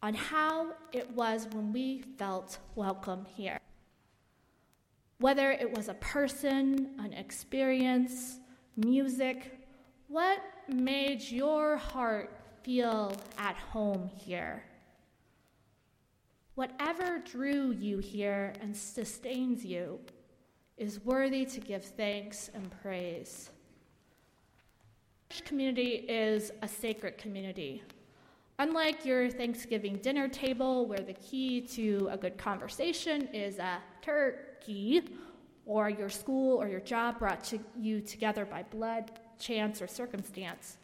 on 0.02 0.14
how 0.14 0.74
it 0.92 1.10
was 1.12 1.48
when 1.54 1.72
we 1.72 2.02
felt 2.18 2.58
welcome 2.76 3.26
here. 3.36 3.58
Whether 5.20 5.52
it 5.52 5.76
was 5.76 5.88
a 5.88 5.94
person, 5.96 6.96
an 7.00 7.14
experience, 7.14 8.40
music, 8.76 9.60
what 10.08 10.40
made 10.68 11.22
your 11.22 11.78
heart 11.78 12.38
feel 12.64 13.16
at 13.38 13.56
home 13.56 14.10
here? 14.14 14.66
Whatever 16.56 17.20
drew 17.20 17.72
you 17.72 17.98
here 17.98 18.54
and 18.62 18.76
sustains 18.76 19.66
you 19.66 20.00
is 20.78 21.04
worthy 21.04 21.46
to 21.46 21.60
give 21.60 21.84
thanks 21.84 22.52
and 22.54 22.70
praise. 22.82 23.50
Community 25.46 26.06
is 26.08 26.52
a 26.62 26.68
sacred 26.68 27.18
community. 27.18 27.82
Unlike 28.60 29.04
your 29.04 29.32
Thanksgiving 29.32 29.96
dinner 29.98 30.28
table, 30.28 30.86
where 30.86 31.00
the 31.00 31.14
key 31.14 31.62
to 31.62 32.08
a 32.12 32.18
good 32.18 32.38
conversation 32.38 33.28
is 33.34 33.58
a 33.58 33.80
turkey, 34.04 35.02
or 35.66 35.90
your 35.90 36.10
school 36.10 36.62
or 36.62 36.68
your 36.68 36.82
job 36.82 37.18
brought 37.18 37.44
to 37.46 37.60
you 37.76 38.00
together 38.00 38.46
by 38.46 38.64
blood, 38.64 39.12
chance, 39.40 39.82
or 39.82 39.88
circumstance, 39.88 40.78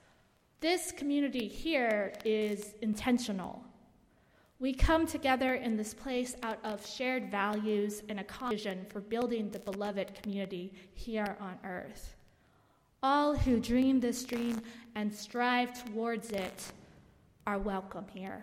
this 0.61 0.91
community 0.91 1.47
here 1.47 2.11
is 2.25 2.73
intentional. 2.81 3.63
We 4.61 4.73
come 4.73 5.07
together 5.07 5.53
in 5.53 5.77
this 5.77 5.93
place 5.93 6.35
out 6.43 6.59
of 6.65 6.85
shared 6.85 7.31
values 7.31 8.03
and 8.09 8.19
a 8.19 8.49
vision 8.49 8.85
for 8.89 8.99
building 8.99 9.49
the 9.49 9.59
beloved 9.59 10.21
community 10.21 10.73
here 10.93 11.37
on 11.39 11.57
earth. 11.63 12.17
All 13.01 13.37
who 13.37 13.61
dream 13.61 14.01
this 14.01 14.25
dream 14.25 14.61
and 14.95 15.15
strive 15.15 15.85
towards 15.85 16.31
it 16.31 16.73
are 17.47 17.57
welcome 17.57 18.05
here. 18.13 18.41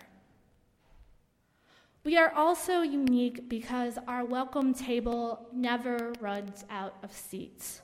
We 2.03 2.17
are 2.17 2.33
also 2.33 2.81
unique 2.81 3.47
because 3.47 3.99
our 4.07 4.25
welcome 4.25 4.73
table 4.73 5.47
never 5.53 6.13
runs 6.19 6.65
out 6.71 6.95
of 7.03 7.11
seats. 7.11 7.83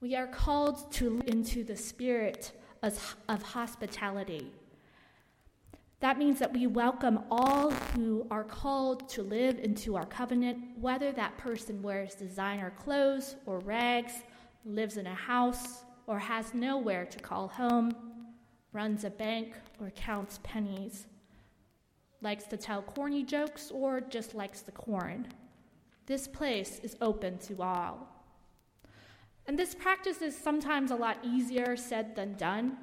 We 0.00 0.16
are 0.16 0.26
called 0.26 0.90
to 0.94 1.10
live 1.10 1.28
into 1.28 1.62
the 1.62 1.76
spirit 1.76 2.50
of, 2.82 3.16
of 3.28 3.40
hospitality 3.40 4.50
that 6.02 6.18
means 6.18 6.40
that 6.40 6.52
we 6.52 6.66
welcome 6.66 7.20
all 7.30 7.70
who 7.70 8.26
are 8.28 8.42
called 8.42 9.08
to 9.10 9.22
live 9.22 9.60
into 9.60 9.94
our 9.94 10.04
covenant, 10.04 10.58
whether 10.80 11.12
that 11.12 11.38
person 11.38 11.80
wears 11.80 12.16
designer 12.16 12.72
clothes 12.76 13.36
or 13.46 13.60
rags, 13.60 14.12
lives 14.64 14.96
in 14.96 15.06
a 15.06 15.14
house, 15.14 15.84
or 16.08 16.18
has 16.18 16.54
nowhere 16.54 17.06
to 17.06 17.20
call 17.20 17.46
home, 17.46 17.92
runs 18.72 19.04
a 19.04 19.10
bank, 19.10 19.54
or 19.80 19.90
counts 19.90 20.40
pennies, 20.42 21.06
likes 22.20 22.46
to 22.46 22.56
tell 22.56 22.82
corny 22.82 23.22
jokes, 23.22 23.70
or 23.70 24.00
just 24.00 24.34
likes 24.34 24.60
the 24.60 24.72
corn. 24.72 25.28
This 26.06 26.26
place 26.26 26.80
is 26.82 26.96
open 27.00 27.38
to 27.38 27.62
all. 27.62 28.08
And 29.46 29.56
this 29.56 29.72
practice 29.72 30.20
is 30.20 30.36
sometimes 30.36 30.90
a 30.90 30.96
lot 30.96 31.18
easier 31.22 31.76
said 31.76 32.16
than 32.16 32.34
done. 32.34 32.76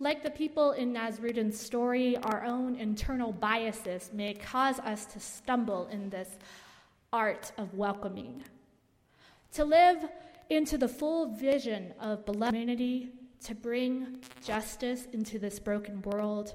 Like 0.00 0.22
the 0.22 0.30
people 0.30 0.72
in 0.72 0.92
Nasruddin's 0.92 1.58
story, 1.58 2.16
our 2.18 2.44
own 2.44 2.76
internal 2.76 3.32
biases 3.32 4.10
may 4.12 4.32
cause 4.32 4.78
us 4.78 5.04
to 5.06 5.18
stumble 5.18 5.88
in 5.88 6.08
this 6.08 6.38
art 7.12 7.50
of 7.58 7.74
welcoming. 7.74 8.44
To 9.54 9.64
live 9.64 10.08
into 10.50 10.78
the 10.78 10.86
full 10.86 11.34
vision 11.34 11.94
of 11.98 12.24
beloved 12.24 12.54
humanity, 12.54 13.10
to 13.42 13.56
bring 13.56 14.20
justice 14.44 15.08
into 15.12 15.40
this 15.40 15.58
broken 15.58 16.00
world, 16.02 16.54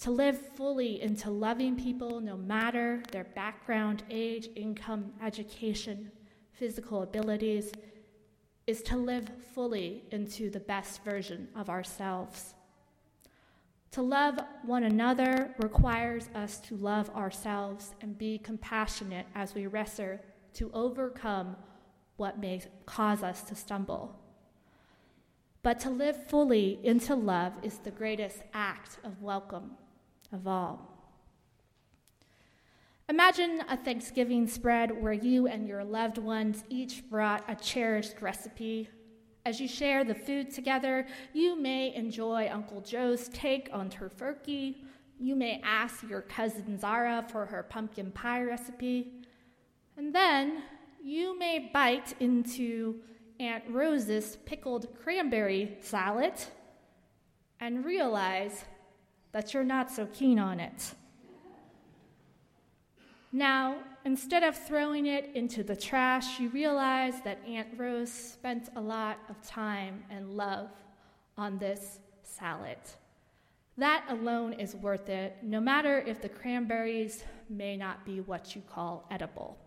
to 0.00 0.10
live 0.10 0.36
fully 0.56 1.00
into 1.00 1.30
loving 1.30 1.76
people 1.76 2.20
no 2.20 2.36
matter 2.36 3.04
their 3.12 3.24
background, 3.24 4.02
age, 4.10 4.48
income, 4.56 5.12
education, 5.22 6.10
physical 6.50 7.02
abilities, 7.02 7.70
is 8.66 8.82
to 8.82 8.96
live 8.96 9.30
fully 9.54 10.02
into 10.10 10.50
the 10.50 10.58
best 10.58 11.04
version 11.04 11.46
of 11.54 11.70
ourselves. 11.70 12.54
To 13.94 14.02
love 14.02 14.40
one 14.64 14.82
another 14.82 15.54
requires 15.58 16.28
us 16.34 16.58
to 16.62 16.76
love 16.76 17.08
ourselves 17.10 17.94
and 18.00 18.18
be 18.18 18.38
compassionate 18.38 19.24
as 19.36 19.54
we 19.54 19.68
wrestle 19.68 20.18
to 20.54 20.70
overcome 20.74 21.54
what 22.16 22.40
may 22.40 22.60
cause 22.86 23.22
us 23.22 23.44
to 23.44 23.54
stumble. 23.54 24.18
But 25.62 25.78
to 25.78 25.90
live 25.90 26.26
fully 26.26 26.80
into 26.82 27.14
love 27.14 27.52
is 27.62 27.78
the 27.78 27.92
greatest 27.92 28.42
act 28.52 28.98
of 29.04 29.22
welcome 29.22 29.76
of 30.32 30.48
all. 30.48 30.90
Imagine 33.08 33.62
a 33.68 33.76
Thanksgiving 33.76 34.48
spread 34.48 35.00
where 35.00 35.12
you 35.12 35.46
and 35.46 35.68
your 35.68 35.84
loved 35.84 36.18
ones 36.18 36.64
each 36.68 37.08
brought 37.08 37.44
a 37.48 37.54
cherished 37.54 38.20
recipe 38.20 38.88
as 39.46 39.60
you 39.60 39.68
share 39.68 40.04
the 40.04 40.14
food 40.14 40.50
together, 40.50 41.06
you 41.32 41.60
may 41.60 41.94
enjoy 41.94 42.48
Uncle 42.50 42.80
Joe's 42.80 43.28
take 43.28 43.68
on 43.72 43.90
tofurkey. 43.90 44.76
You 45.20 45.36
may 45.36 45.60
ask 45.62 46.02
your 46.08 46.22
cousin 46.22 46.78
Zara 46.78 47.24
for 47.30 47.44
her 47.46 47.62
pumpkin 47.62 48.10
pie 48.10 48.42
recipe. 48.42 49.12
And 49.96 50.14
then 50.14 50.62
you 51.02 51.38
may 51.38 51.70
bite 51.72 52.14
into 52.20 52.96
Aunt 53.38 53.64
Rose's 53.68 54.36
pickled 54.46 54.88
cranberry 55.02 55.76
salad 55.80 56.34
and 57.60 57.84
realize 57.84 58.64
that 59.32 59.52
you're 59.52 59.64
not 59.64 59.90
so 59.90 60.06
keen 60.06 60.38
on 60.38 60.58
it. 60.60 60.94
Now, 63.30 63.76
instead 64.04 64.42
of 64.42 64.56
throwing 64.56 65.06
it 65.06 65.30
into 65.34 65.62
the 65.62 65.76
trash, 65.76 66.38
you 66.38 66.48
realize 66.50 67.20
that 67.22 67.42
Aunt 67.46 67.68
Rose 67.76 68.12
spent 68.12 68.68
a 68.76 68.80
lot 68.80 69.18
of 69.28 69.40
time 69.46 70.04
and 70.10 70.36
love 70.36 70.70
on 71.36 71.58
this 71.58 71.98
salad. 72.22 72.78
That 73.76 74.04
alone 74.08 74.52
is 74.52 74.76
worth 74.76 75.08
it, 75.08 75.36
no 75.42 75.60
matter 75.60 75.98
if 75.98 76.22
the 76.22 76.28
cranberries 76.28 77.24
may 77.48 77.76
not 77.76 78.04
be 78.04 78.20
what 78.20 78.54
you 78.54 78.62
call 78.62 79.04
edible. 79.10 79.58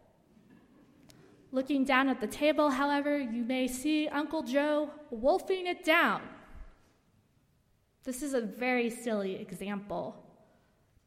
Looking 1.52 1.84
down 1.84 2.08
at 2.08 2.22
the 2.22 2.28
table, 2.28 2.70
however, 2.70 3.18
you 3.18 3.44
may 3.44 3.68
see 3.68 4.08
Uncle 4.08 4.44
Joe 4.44 4.92
wolfing 5.12 5.68
it 5.68 5.84
down. 5.84 6.22
This 8.04 8.22
is 8.22 8.34
a 8.34 8.42
very 8.42 8.90
silly 8.90 9.36
example 9.36 10.16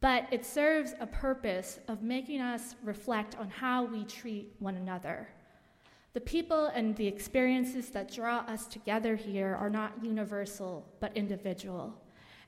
but 0.00 0.26
it 0.30 0.46
serves 0.46 0.94
a 0.98 1.06
purpose 1.06 1.78
of 1.88 2.02
making 2.02 2.40
us 2.40 2.74
reflect 2.82 3.36
on 3.38 3.50
how 3.50 3.84
we 3.84 4.04
treat 4.04 4.54
one 4.58 4.76
another. 4.76 5.28
The 6.14 6.20
people 6.20 6.66
and 6.66 6.96
the 6.96 7.06
experiences 7.06 7.90
that 7.90 8.12
draw 8.12 8.38
us 8.38 8.66
together 8.66 9.14
here 9.14 9.56
are 9.60 9.70
not 9.70 9.92
universal, 10.02 10.86
but 11.00 11.16
individual. 11.16 11.94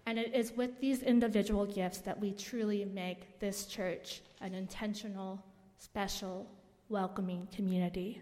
And 0.07 0.19
it 0.19 0.35
is 0.35 0.53
with 0.53 0.81
these 0.81 1.03
individual 1.03 1.67
gifts 1.67 1.99
that 1.99 2.19
we 2.19 2.33
truly 2.33 2.85
make 2.87 3.39
this 3.39 3.67
church 3.67 4.23
an 4.41 4.55
intentional, 4.55 5.41
special, 5.79 6.51
welcoming 6.89 7.47
community. 7.55 8.21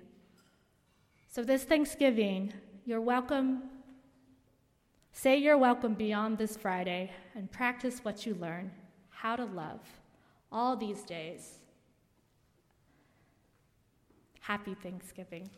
So, 1.29 1.43
this 1.43 1.64
Thanksgiving, 1.64 2.53
you're 2.85 3.01
welcome. 3.01 3.62
Say 5.12 5.38
you're 5.38 5.57
welcome 5.57 5.95
beyond 5.95 6.37
this 6.37 6.57
Friday 6.57 7.12
and 7.35 7.51
practice 7.51 8.01
what 8.05 8.27
you 8.27 8.35
learn 8.35 8.71
how 9.20 9.37
to 9.37 9.44
love 9.44 9.80
all 10.50 10.76
these 10.76 11.02
days. 11.02 11.59
Happy 14.40 14.74
Thanksgiving. 14.74 15.50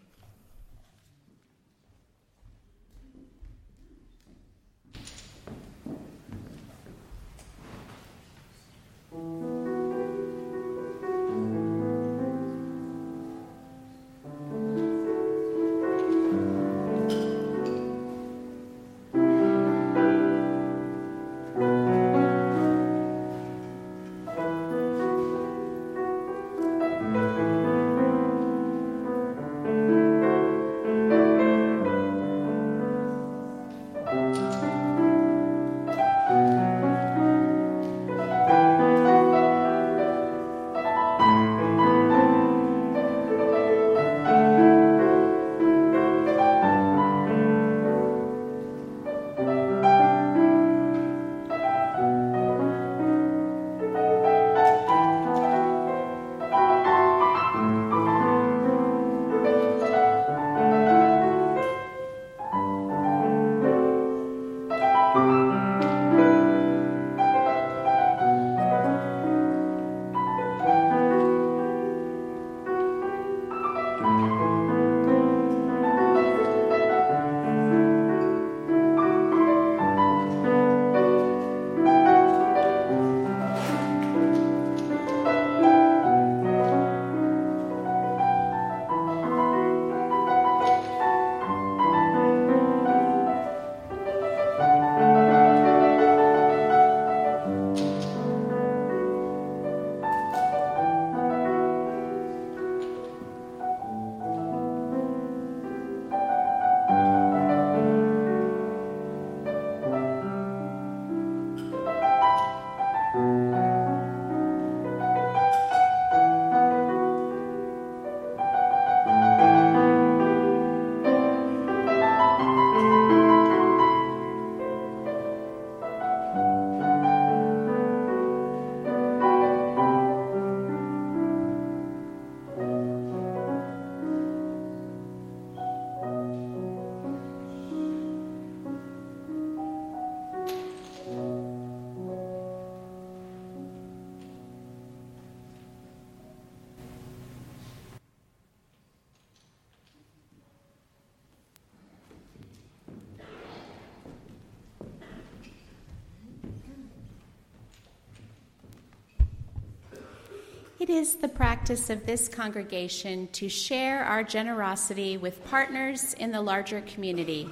Is 160.93 161.17
the 161.17 161.29
practice 161.29 161.89
of 161.89 162.05
this 162.05 162.29
congregation 162.29 163.27
to 163.29 163.49
share 163.49 164.05
our 164.05 164.23
generosity 164.23 165.17
with 165.17 165.45
partners 165.47 166.13
in 166.15 166.31
the 166.31 166.41
larger 166.41 166.83
community. 166.83 167.49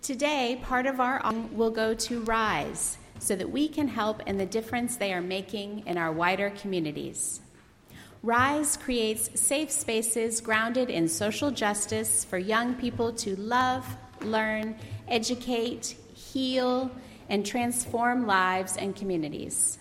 Today, 0.00 0.60
part 0.62 0.86
of 0.86 1.00
our 1.00 1.20
offering 1.24 1.56
will 1.56 1.70
go 1.70 1.92
to 1.94 2.20
Rise 2.22 2.98
so 3.18 3.34
that 3.34 3.50
we 3.50 3.68
can 3.68 3.88
help 3.88 4.22
in 4.28 4.38
the 4.38 4.46
difference 4.46 4.96
they 4.96 5.12
are 5.12 5.20
making 5.20 5.84
in 5.86 5.98
our 5.98 6.12
wider 6.12 6.50
communities. 6.50 7.40
Rise 8.22 8.76
creates 8.76 9.40
safe 9.40 9.70
spaces 9.70 10.40
grounded 10.40 10.88
in 10.88 11.08
social 11.08 11.50
justice 11.50 12.24
for 12.24 12.38
young 12.38 12.74
people 12.74 13.12
to 13.14 13.34
love, 13.36 13.84
learn, 14.20 14.76
educate, 15.08 15.96
heal, 16.14 16.90
and 17.28 17.44
transform 17.44 18.24
lives 18.24 18.76
and 18.76 18.94
communities. 18.94 19.78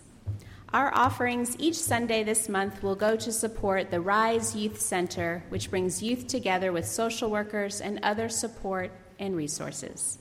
Our 0.73 0.95
offerings 0.95 1.57
each 1.59 1.75
Sunday 1.75 2.23
this 2.23 2.47
month 2.47 2.81
will 2.81 2.95
go 2.95 3.17
to 3.17 3.31
support 3.33 3.91
the 3.91 3.99
Rise 3.99 4.55
Youth 4.55 4.79
Center, 4.79 5.43
which 5.49 5.69
brings 5.69 6.01
youth 6.01 6.27
together 6.27 6.71
with 6.71 6.87
social 6.87 7.29
workers 7.29 7.81
and 7.81 7.99
other 8.03 8.29
support 8.29 8.89
and 9.19 9.35
resources. 9.35 10.17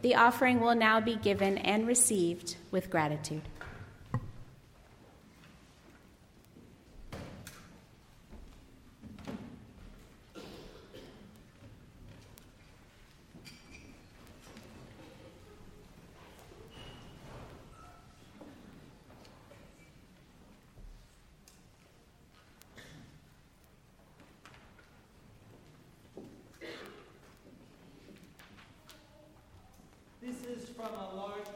The 0.00 0.14
offering 0.14 0.60
will 0.60 0.74
now 0.74 0.98
be 1.02 1.16
given 1.16 1.58
and 1.58 1.86
received 1.86 2.56
with 2.70 2.88
gratitude. 2.88 3.42
Please 30.80 31.49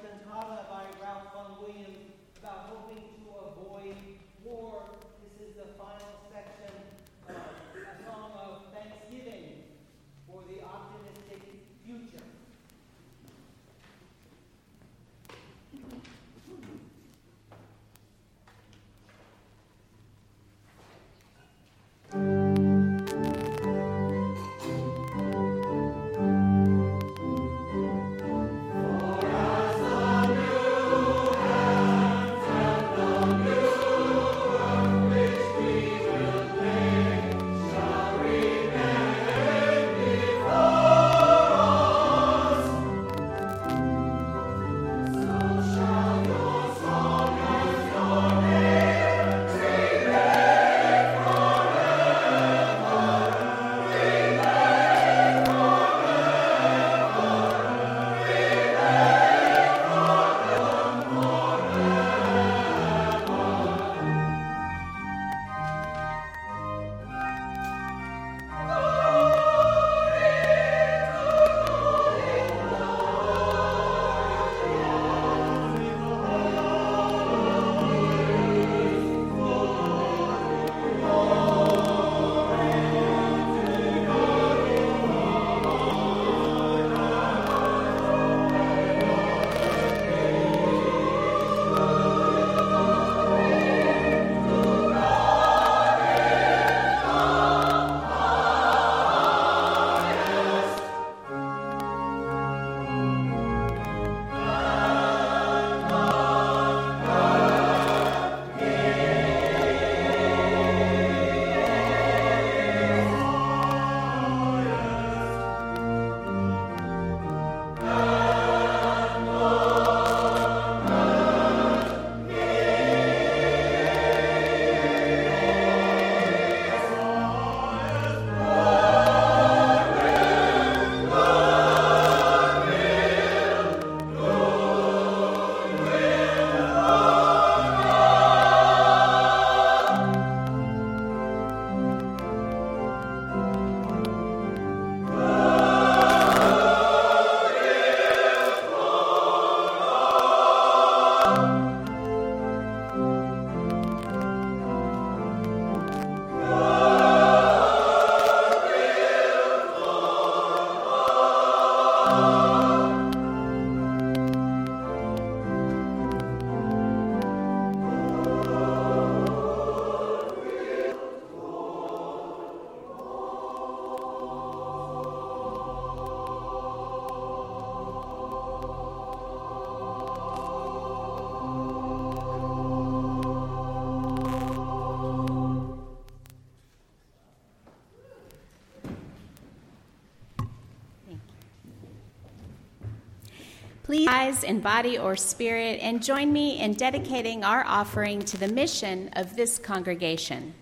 rise 194.35 194.45
in 194.45 194.61
body 194.61 194.99
or 194.99 195.17
spirit 195.17 195.79
and 195.81 196.03
join 196.03 196.33
me 196.33 196.61
in 196.61 196.73
dedicating 196.75 197.45
our 197.45 197.65
offering 197.67 198.21
to 198.21 198.37
the 198.37 198.49
mission 198.49 199.09
of 199.15 199.37
this 199.37 199.59
congregation. 199.59 200.55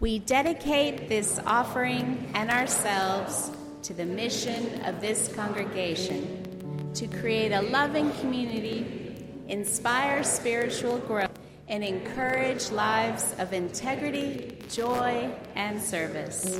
We 0.00 0.18
dedicate 0.18 1.08
this 1.08 1.38
offering 1.46 2.30
and 2.34 2.50
ourselves 2.50 3.50
to 3.82 3.94
the 3.94 4.06
mission 4.06 4.82
of 4.84 5.00
this 5.00 5.28
congregation 5.28 6.90
to 6.94 7.06
create 7.06 7.52
a 7.52 7.62
loving 7.62 8.10
community, 8.14 9.26
inspire 9.48 10.24
spiritual 10.24 10.98
growth, 10.98 11.38
and 11.68 11.84
encourage 11.84 12.70
lives 12.70 13.34
of 13.38 13.52
integrity, 13.52 14.58
joy, 14.68 15.30
and 15.54 15.80
service. 15.80 16.58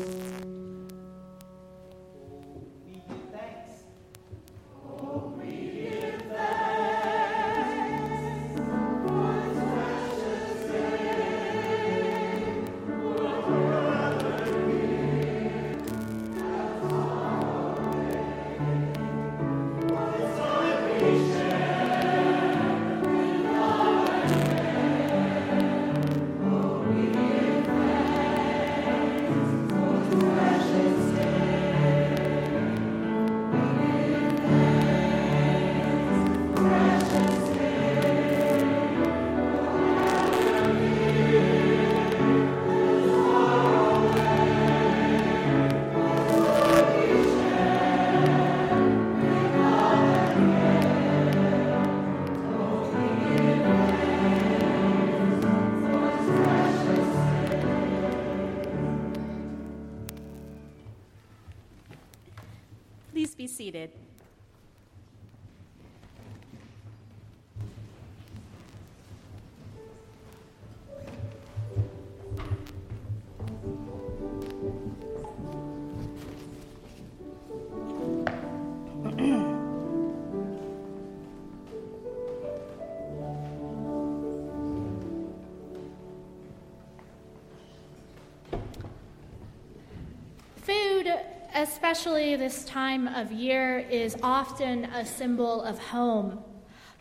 Especially 91.61 92.37
this 92.37 92.65
time 92.65 93.07
of 93.07 93.31
year, 93.31 93.81
is 93.91 94.17
often 94.23 94.87
a 94.87 95.05
symbol 95.05 95.63
of 95.63 95.79
home. 95.79 96.43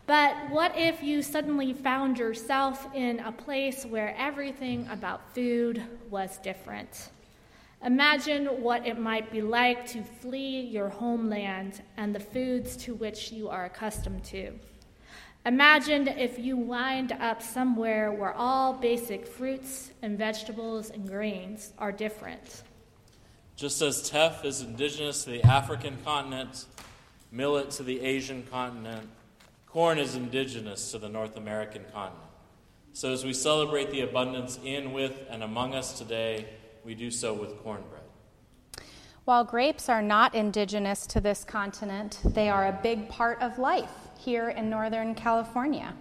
But 0.06 0.34
what 0.50 0.76
if 0.76 1.02
you 1.02 1.22
suddenly 1.22 1.72
found 1.72 2.18
yourself 2.18 2.86
in 2.94 3.20
a 3.20 3.32
place 3.32 3.86
where 3.86 4.14
everything 4.18 4.86
about 4.90 5.34
food 5.34 5.82
was 6.10 6.36
different? 6.38 7.08
Imagine 7.86 8.46
what 8.60 8.86
it 8.86 8.98
might 8.98 9.32
be 9.32 9.40
like 9.40 9.86
to 9.92 10.02
flee 10.02 10.60
your 10.60 10.90
homeland 10.90 11.80
and 11.96 12.14
the 12.14 12.20
foods 12.20 12.76
to 12.78 12.94
which 12.94 13.32
you 13.32 13.48
are 13.48 13.64
accustomed 13.64 14.24
to. 14.24 14.52
Imagine 15.46 16.06
if 16.06 16.38
you 16.38 16.58
wind 16.58 17.12
up 17.12 17.40
somewhere 17.40 18.12
where 18.12 18.34
all 18.34 18.74
basic 18.74 19.26
fruits 19.26 19.92
and 20.02 20.18
vegetables 20.18 20.90
and 20.90 21.08
grains 21.08 21.72
are 21.78 21.92
different. 21.92 22.62
Just 23.60 23.82
as 23.82 24.08
teff 24.08 24.46
is 24.46 24.62
indigenous 24.62 25.24
to 25.24 25.32
the 25.32 25.44
African 25.44 25.98
continent, 26.02 26.64
millet 27.30 27.70
to 27.72 27.82
the 27.82 28.00
Asian 28.00 28.42
continent, 28.44 29.06
corn 29.66 29.98
is 29.98 30.14
indigenous 30.14 30.92
to 30.92 30.98
the 30.98 31.10
North 31.10 31.36
American 31.36 31.84
continent. 31.92 32.30
So 32.94 33.12
as 33.12 33.22
we 33.22 33.34
celebrate 33.34 33.90
the 33.90 34.00
abundance 34.00 34.58
in, 34.64 34.94
with, 34.94 35.26
and 35.28 35.42
among 35.42 35.74
us 35.74 35.98
today, 35.98 36.46
we 36.86 36.94
do 36.94 37.10
so 37.10 37.34
with 37.34 37.58
cornbread. 37.58 38.00
While 39.26 39.44
grapes 39.44 39.90
are 39.90 40.00
not 40.00 40.34
indigenous 40.34 41.06
to 41.08 41.20
this 41.20 41.44
continent, 41.44 42.18
they 42.24 42.48
are 42.48 42.66
a 42.66 42.80
big 42.82 43.10
part 43.10 43.42
of 43.42 43.58
life 43.58 43.92
here 44.16 44.48
in 44.48 44.70
Northern 44.70 45.14
California. 45.14 45.92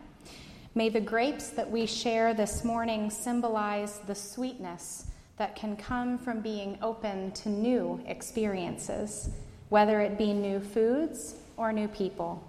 May 0.75 0.87
the 0.87 1.01
grapes 1.01 1.49
that 1.49 1.69
we 1.69 1.85
share 1.85 2.33
this 2.33 2.63
morning 2.63 3.09
symbolize 3.09 3.99
the 4.07 4.15
sweetness 4.15 5.08
that 5.39 5.55
can 5.55 5.75
come 5.77 6.17
from 6.17 6.41
being 6.41 6.77
open 6.81 7.31
to 7.31 7.49
new 7.49 7.99
experiences, 8.05 9.29
whether 9.69 10.01
it 10.01 10.17
be 10.17 10.33
new 10.33 10.59
foods 10.59 11.35
or 11.55 11.71
new 11.71 11.87
people. 11.87 12.43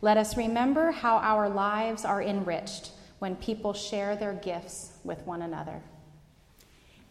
Let 0.00 0.16
us 0.16 0.36
remember 0.36 0.90
how 0.90 1.18
our 1.18 1.48
lives 1.48 2.04
are 2.06 2.22
enriched 2.22 2.92
when 3.18 3.36
people 3.36 3.74
share 3.74 4.16
their 4.16 4.32
gifts 4.32 4.92
with 5.04 5.24
one 5.26 5.42
another. 5.42 5.82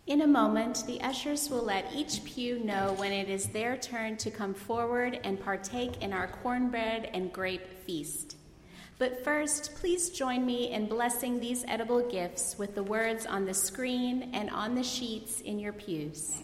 In 0.08 0.22
a 0.22 0.28
moment, 0.28 0.84
the 0.88 1.00
ushers 1.02 1.50
will 1.52 1.64
let 1.64 1.86
each 1.94 2.24
pew 2.26 2.60
know 2.60 2.94
when 2.98 3.12
it 3.12 3.30
is 3.30 3.46
their 3.46 3.78
turn 3.78 4.18
to 4.18 4.32
come 4.32 4.56
forward 4.56 5.20
and 5.24 5.40
partake 5.40 6.02
in 6.02 6.12
our 6.12 6.28
cornbread 6.28 7.12
and 7.14 7.32
grape 7.32 7.86
feast. 7.86 8.38
But 9.02 9.24
first, 9.24 9.74
please 9.78 10.12
join 10.12 10.46
me 10.46 10.72
in 10.72 10.86
blessing 10.86 11.40
these 11.40 11.66
edible 11.68 12.08
gifts 12.08 12.60
with 12.60 12.76
the 12.76 12.84
words 12.84 13.26
on 13.26 13.46
the 13.46 13.54
screen 13.56 14.30
and 14.32 14.48
on 14.52 14.76
the 14.76 14.84
sheets 14.84 15.42
in 15.42 15.58
your 15.58 15.74
pews. 15.74 16.44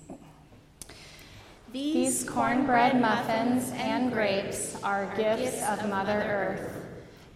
These 1.71 2.23
cornbread 2.23 2.99
muffins 2.99 3.71
and 3.75 4.11
grapes 4.11 4.75
are 4.83 5.05
gifts 5.15 5.61
of 5.67 5.87
Mother 5.87 6.13
Earth. 6.13 6.83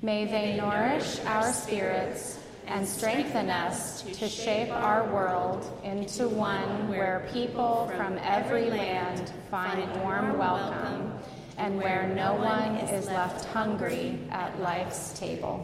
May 0.01 0.25
they 0.25 0.57
nourish 0.57 1.19
our 1.27 1.53
spirits 1.53 2.39
and 2.65 2.87
strengthen 2.87 3.51
us 3.51 4.01
to 4.01 4.27
shape 4.27 4.71
our 4.71 5.05
world 5.13 5.63
into 5.83 6.29
one 6.29 6.89
where 6.89 7.29
people 7.31 7.91
from 7.95 8.17
every 8.23 8.71
land 8.71 9.31
find 9.51 10.01
warm 10.01 10.39
welcome 10.39 11.13
and 11.61 11.77
where 11.77 12.07
no 12.07 12.33
one 12.33 12.75
is 12.89 13.05
left 13.05 13.45
hungry 13.45 14.17
at 14.31 14.59
life's 14.59 15.17
table. 15.19 15.63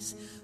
Place 0.00 0.39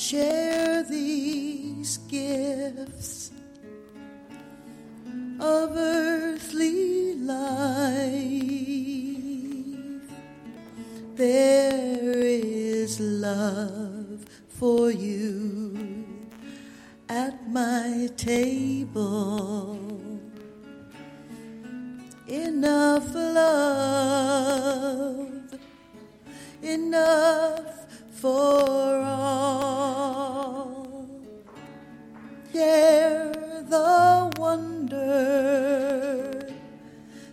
Share 0.00 0.82
these 0.82 1.98
gifts 2.08 3.32
of 5.38 5.76
earthly 5.76 7.16
life. 7.16 8.08
There 11.16 12.14
is 12.16 12.98
love 12.98 14.24
for 14.48 14.90
you 14.90 16.06
at 17.10 17.50
my 17.50 18.08
table. 18.16 19.78
Enough 22.26 23.14
love, 23.14 24.48
enough 26.62 27.86
for 28.18 29.02
all. 29.04 29.79
Share 32.52 33.32
the 33.68 34.32
wonder, 34.36 35.06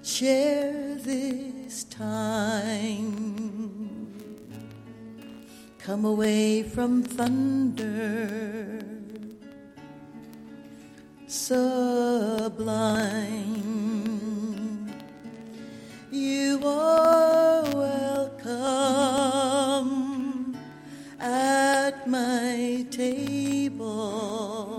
share 0.03 0.95
this 0.95 1.85
time. 1.85 3.25
Come 5.79 6.05
away 6.05 6.61
from 6.61 7.01
thunder, 7.01 8.79
sublime. 11.25 11.57
You 16.11 16.61
are 16.63 17.63
welcome 17.73 18.67
at 21.19 22.07
my 22.07 22.85
table. 22.91 24.76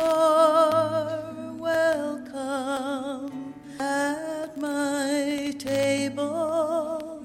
You 0.00 0.06
are 0.06 1.52
welcome 1.58 3.52
at 3.78 4.56
my 4.56 5.54
table. 5.58 7.22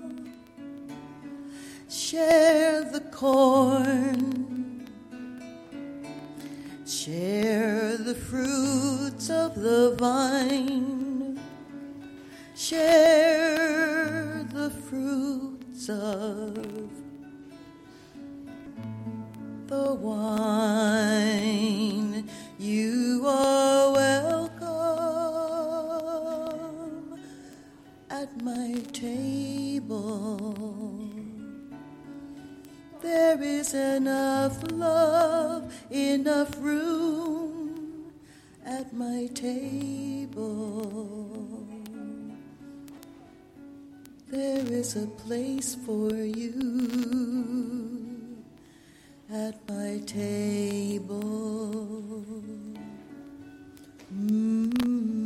Share 1.87 2.83
the 2.83 2.99
corn, 3.11 4.85
share 6.85 7.95
the 7.95 8.15
fruits 8.15 9.29
of 9.29 9.55
the 9.55 9.95
vine, 9.97 11.39
share 12.57 14.45
the 14.51 14.69
fruits 14.69 15.87
of 15.89 16.57
the 19.67 19.93
wine. 19.93 21.15
You 22.65 23.27
are 23.27 23.93
welcome 23.93 24.65
at 28.09 28.41
my 28.41 28.81
table. 28.91 30.57
There 33.03 33.39
is 33.39 33.75
enough 33.75 34.57
love, 34.71 35.71
enough 35.91 36.57
room 36.57 38.11
at 38.65 38.91
my 38.95 39.29
table. 39.35 40.87
There 44.27 44.65
is 44.65 44.95
a 44.95 45.05
place 45.05 45.75
for 45.85 46.15
you 46.15 47.94
at 49.31 49.55
my 49.67 49.99
table. 50.05 51.23
Mm. 54.13 55.24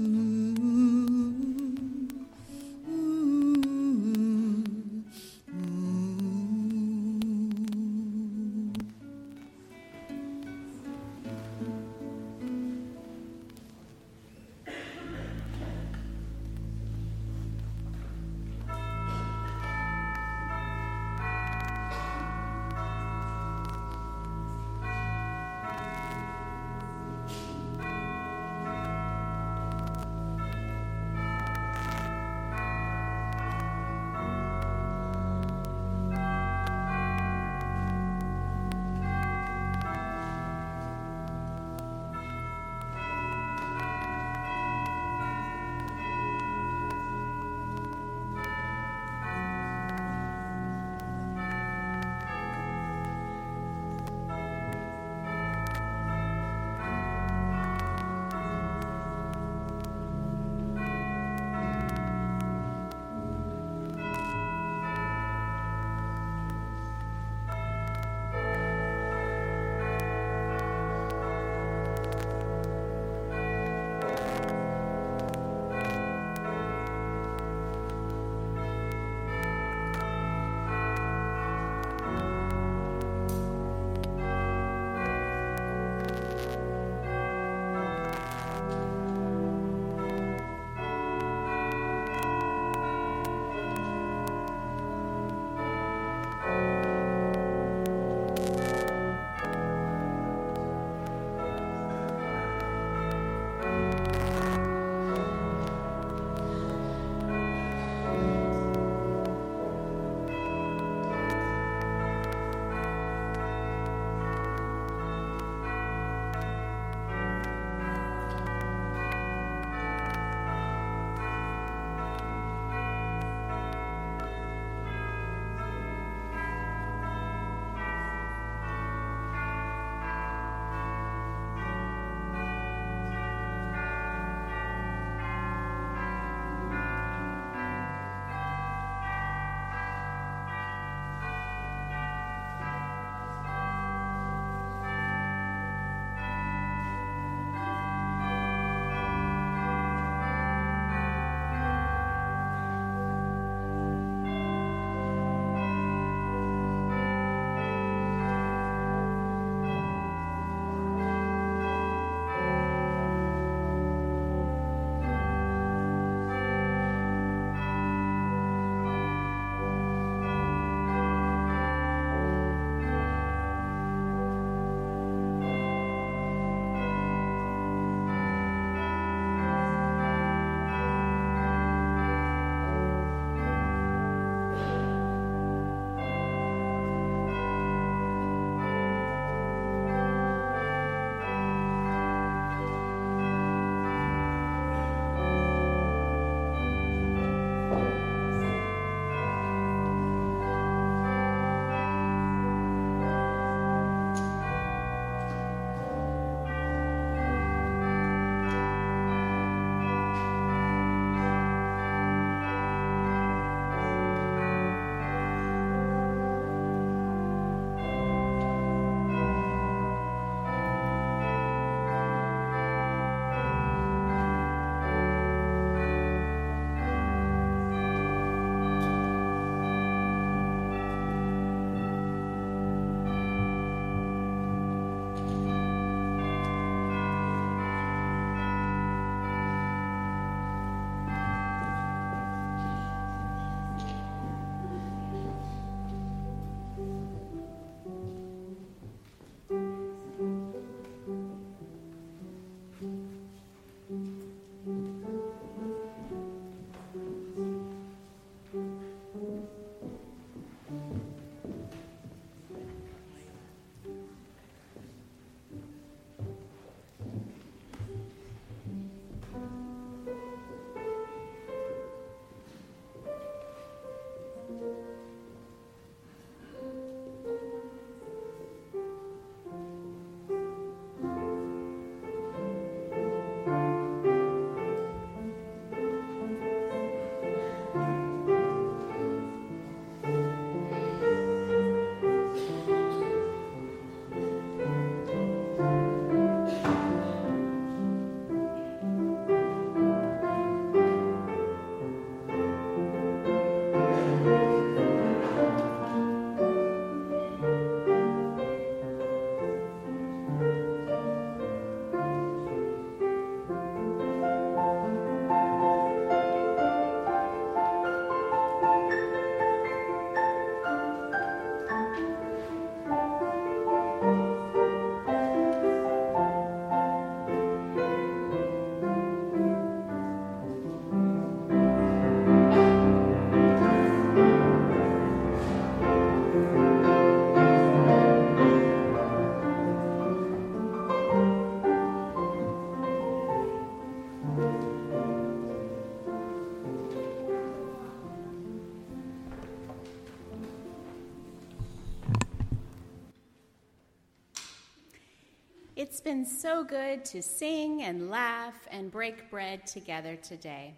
It's 356.00 356.06
been 356.06 356.24
so 356.24 356.64
good 356.64 357.04
to 357.06 357.22
sing 357.22 357.84
and 357.84 358.10
laugh 358.10 358.56
and 358.72 358.90
break 358.90 359.30
bread 359.30 359.68
together 359.68 360.16
today. 360.16 360.74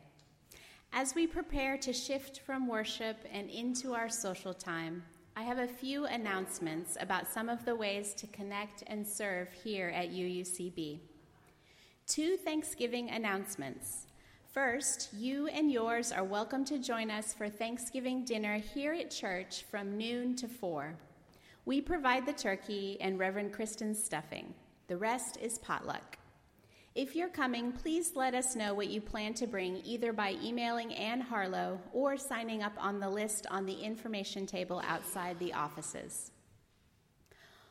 As 0.93 1.13
we 1.13 1.27
prepare 1.27 1.77
to 1.77 1.93
shift 1.93 2.39
from 2.39 2.67
worship 2.67 3.17
and 3.31 3.47
into 3.51 3.93
our 3.93 4.09
social 4.09 4.51
time, 4.51 5.03
I 5.35 5.43
have 5.43 5.59
a 5.59 5.67
few 5.67 6.05
announcements 6.05 6.97
about 6.99 7.27
some 7.27 7.49
of 7.49 7.63
the 7.65 7.75
ways 7.75 8.15
to 8.15 8.25
connect 8.25 8.83
and 8.87 9.05
serve 9.05 9.49
here 9.63 9.89
at 9.89 10.09
UUCB. 10.09 11.01
Two 12.07 12.35
Thanksgiving 12.37 13.11
announcements. 13.11 14.07
First, 14.51 15.13
you 15.13 15.45
and 15.45 15.71
yours 15.71 16.11
are 16.11 16.23
welcome 16.23 16.65
to 16.65 16.79
join 16.79 17.11
us 17.11 17.31
for 17.31 17.47
Thanksgiving 17.47 18.25
dinner 18.25 18.57
here 18.57 18.93
at 18.93 19.11
church 19.11 19.65
from 19.69 19.99
noon 19.99 20.35
to 20.37 20.47
4. 20.47 20.95
We 21.65 21.79
provide 21.79 22.25
the 22.25 22.33
turkey 22.33 22.97
and 22.99 23.19
Reverend 23.19 23.53
Kristen's 23.53 24.03
stuffing. 24.03 24.55
The 24.91 24.97
rest 24.97 25.37
is 25.41 25.57
potluck. 25.57 26.17
If 26.95 27.15
you're 27.15 27.29
coming, 27.29 27.71
please 27.71 28.11
let 28.13 28.33
us 28.33 28.57
know 28.57 28.73
what 28.73 28.89
you 28.89 28.99
plan 28.99 29.33
to 29.35 29.47
bring 29.47 29.81
either 29.85 30.11
by 30.11 30.35
emailing 30.43 30.93
Ann 30.93 31.21
Harlow 31.21 31.79
or 31.93 32.17
signing 32.17 32.61
up 32.61 32.73
on 32.77 32.99
the 32.99 33.07
list 33.07 33.47
on 33.49 33.65
the 33.65 33.73
information 33.73 34.45
table 34.45 34.81
outside 34.85 35.39
the 35.39 35.53
offices. 35.53 36.31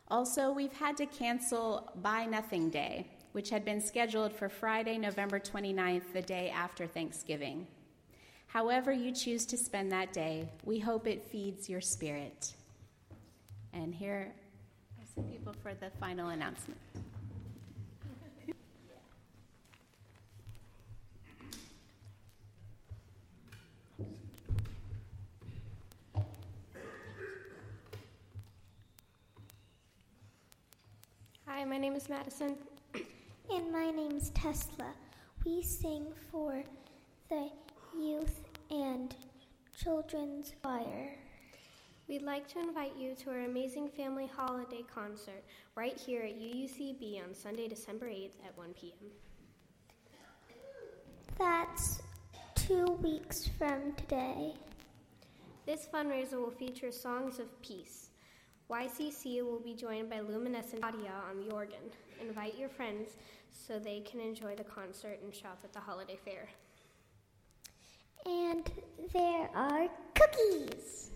Also, 0.09 0.51
we've 0.51 0.73
had 0.73 0.97
to 0.97 1.05
cancel 1.05 1.93
Buy 2.01 2.25
Nothing 2.25 2.71
Day, 2.71 3.07
which 3.33 3.51
had 3.51 3.67
been 3.67 3.83
scheduled 3.83 4.33
for 4.33 4.49
Friday, 4.49 4.97
November 4.97 5.39
29th, 5.39 6.15
the 6.15 6.23
day 6.23 6.49
after 6.49 6.87
Thanksgiving. 6.87 7.67
However, 8.47 8.93
you 8.93 9.13
choose 9.13 9.45
to 9.45 9.59
spend 9.59 9.93
that 9.93 10.15
day, 10.15 10.49
we 10.65 10.79
hope 10.79 11.07
it 11.07 11.23
feeds 11.23 11.69
your 11.69 11.83
spirit. 11.83 12.55
And 13.75 13.95
here 13.95 14.33
are 14.99 15.07
some 15.15 15.25
people 15.25 15.55
for 15.63 15.75
the 15.75 15.91
final 16.01 16.31
announcement. 16.31 16.81
Is 32.01 32.09
Madison. 32.09 32.57
And 33.53 33.73
my 33.73 33.91
name's 33.91 34.31
Tesla. 34.31 34.93
We 35.45 35.61
sing 35.61 36.07
for 36.31 36.63
the 37.29 37.49
youth 37.99 38.43
and 38.71 39.15
children's 39.77 40.55
choir. 40.63 41.11
We'd 42.09 42.23
like 42.23 42.47
to 42.53 42.61
invite 42.61 42.97
you 42.97 43.17
to 43.17 43.31
our 43.31 43.41
amazing 43.41 43.89
family 43.89 44.31
holiday 44.35 44.85
concert 44.95 45.43
right 45.75 45.99
here 45.99 46.23
at 46.23 46.41
UUCB 46.41 47.25
on 47.25 47.35
Sunday, 47.35 47.67
December 47.67 48.07
8th 48.07 48.39
at 48.47 48.57
1 48.57 48.73
p.m. 48.81 49.11
That's 51.39 52.01
two 52.55 52.85
weeks 53.03 53.51
from 53.59 53.95
today. 53.97 54.55
This 55.67 55.89
fundraiser 55.93 56.35
will 56.35 56.53
feature 56.53 56.93
songs 56.93 57.41
of 57.41 57.61
peace. 57.63 58.10
YCC 58.71 59.43
will 59.45 59.59
be 59.59 59.75
joined 59.75 60.09
by 60.09 60.21
Luminescent 60.21 60.85
Audio 60.85 61.11
on 61.29 61.45
the 61.45 61.53
organ. 61.53 61.81
Invite 62.21 62.57
your 62.57 62.69
friends 62.69 63.17
so 63.51 63.81
they 63.81 63.99
can 64.01 64.21
enjoy 64.21 64.55
the 64.55 64.63
concert 64.63 65.19
and 65.25 65.35
shop 65.35 65.59
at 65.65 65.73
the 65.73 65.81
holiday 65.81 66.17
fair. 66.25 66.49
And 68.27 68.71
there 69.13 69.51
are 69.57 69.89
cookies. 70.15 71.11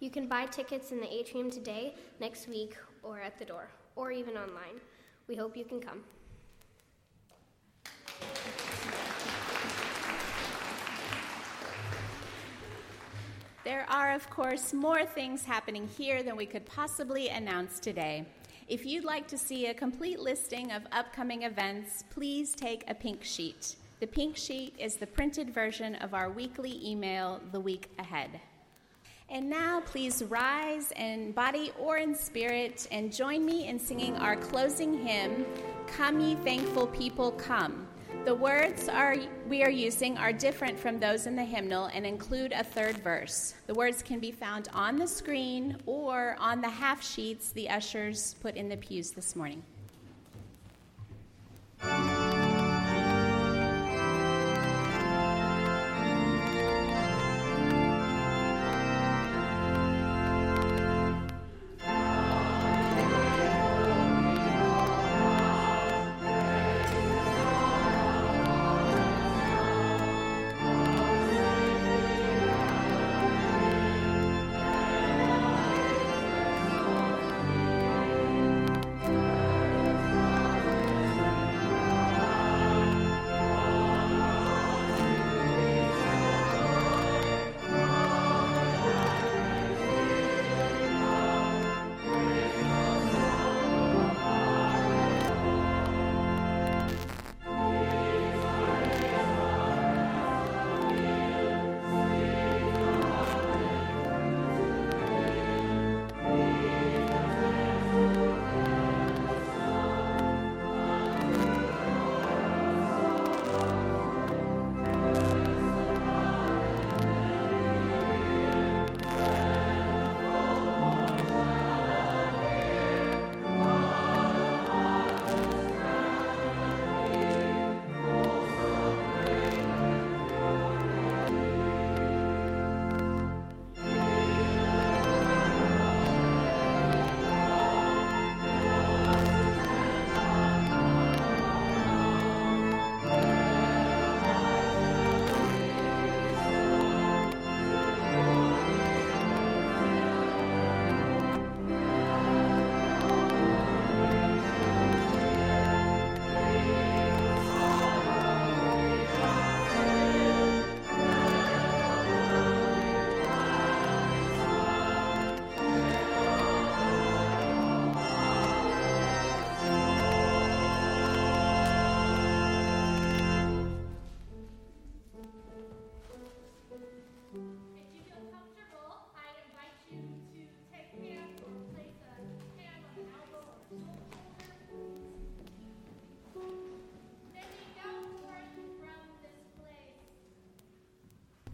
You 0.00 0.10
can 0.10 0.26
buy 0.26 0.44
tickets 0.44 0.92
in 0.92 1.00
the 1.00 1.10
atrium 1.10 1.50
today, 1.50 1.94
next 2.20 2.46
week, 2.46 2.76
or 3.02 3.18
at 3.18 3.38
the 3.38 3.44
door, 3.46 3.68
or 3.94 4.12
even 4.12 4.36
online. 4.36 4.82
We 5.28 5.36
hope 5.36 5.56
you 5.56 5.64
can 5.64 5.80
come. 5.80 6.00
There 13.66 13.84
are, 13.90 14.12
of 14.12 14.30
course, 14.30 14.72
more 14.72 15.04
things 15.04 15.44
happening 15.44 15.88
here 15.98 16.22
than 16.22 16.36
we 16.36 16.46
could 16.46 16.64
possibly 16.66 17.30
announce 17.30 17.80
today. 17.80 18.24
If 18.68 18.86
you'd 18.86 19.02
like 19.02 19.26
to 19.26 19.36
see 19.36 19.66
a 19.66 19.74
complete 19.74 20.20
listing 20.20 20.70
of 20.70 20.86
upcoming 20.92 21.42
events, 21.42 22.04
please 22.08 22.54
take 22.54 22.84
a 22.86 22.94
pink 22.94 23.24
sheet. 23.24 23.74
The 23.98 24.06
pink 24.06 24.36
sheet 24.36 24.76
is 24.78 24.94
the 24.94 25.08
printed 25.08 25.52
version 25.52 25.96
of 25.96 26.14
our 26.14 26.30
weekly 26.30 26.80
email, 26.88 27.40
The 27.50 27.58
Week 27.58 27.90
Ahead. 27.98 28.40
And 29.30 29.50
now, 29.50 29.80
please 29.80 30.22
rise 30.22 30.92
in 30.92 31.32
body 31.32 31.72
or 31.76 31.96
in 31.96 32.14
spirit 32.14 32.86
and 32.92 33.12
join 33.12 33.44
me 33.44 33.66
in 33.66 33.80
singing 33.80 34.14
our 34.14 34.36
closing 34.36 35.04
hymn, 35.04 35.44
Come 35.88 36.20
Ye 36.20 36.36
Thankful 36.36 36.86
People, 36.86 37.32
Come. 37.32 37.85
The 38.26 38.34
words 38.34 38.88
are, 38.88 39.14
we 39.48 39.62
are 39.62 39.70
using 39.70 40.18
are 40.18 40.32
different 40.32 40.80
from 40.80 40.98
those 40.98 41.28
in 41.28 41.36
the 41.36 41.44
hymnal 41.44 41.86
and 41.94 42.04
include 42.04 42.50
a 42.50 42.64
third 42.64 42.98
verse. 42.98 43.54
The 43.68 43.74
words 43.74 44.02
can 44.02 44.18
be 44.18 44.32
found 44.32 44.68
on 44.74 44.96
the 44.96 45.06
screen 45.06 45.76
or 45.86 46.36
on 46.40 46.60
the 46.60 46.68
half 46.68 47.04
sheets 47.04 47.52
the 47.52 47.68
ushers 47.68 48.34
put 48.40 48.56
in 48.56 48.68
the 48.68 48.78
pews 48.78 49.12
this 49.12 49.36
morning. 49.36 49.62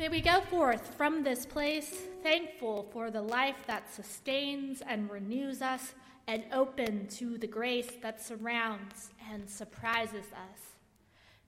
May 0.02 0.08
we 0.08 0.20
go 0.20 0.40
forth 0.40 0.96
from 0.96 1.22
this 1.22 1.46
place 1.46 2.02
thankful 2.24 2.88
for 2.92 3.12
the 3.12 3.22
life 3.22 3.62
that 3.68 3.94
sustains 3.94 4.82
and 4.84 5.08
renews 5.08 5.62
us 5.62 5.94
and 6.26 6.42
open 6.52 7.06
to 7.18 7.38
the 7.38 7.46
grace 7.46 7.88
that 8.02 8.20
surrounds 8.20 9.10
and 9.30 9.48
surprises 9.48 10.26
us. 10.32 10.58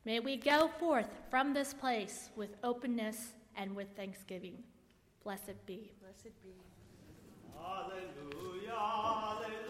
May 0.05 0.21
we 0.21 0.37
go 0.37 0.69
forth 0.79 1.09
from 1.31 1.53
this 1.53 1.75
place 1.75 2.31
with 2.37 2.51
openness 2.63 3.33
and 3.57 3.75
with 3.75 3.89
thanksgiving. 3.97 4.63
Blessed 5.25 5.67
be. 5.67 5.91
Blessed 6.01 6.41
be. 6.41 6.55
Hallelujah. 7.59 8.71
hallelujah. 8.71 9.64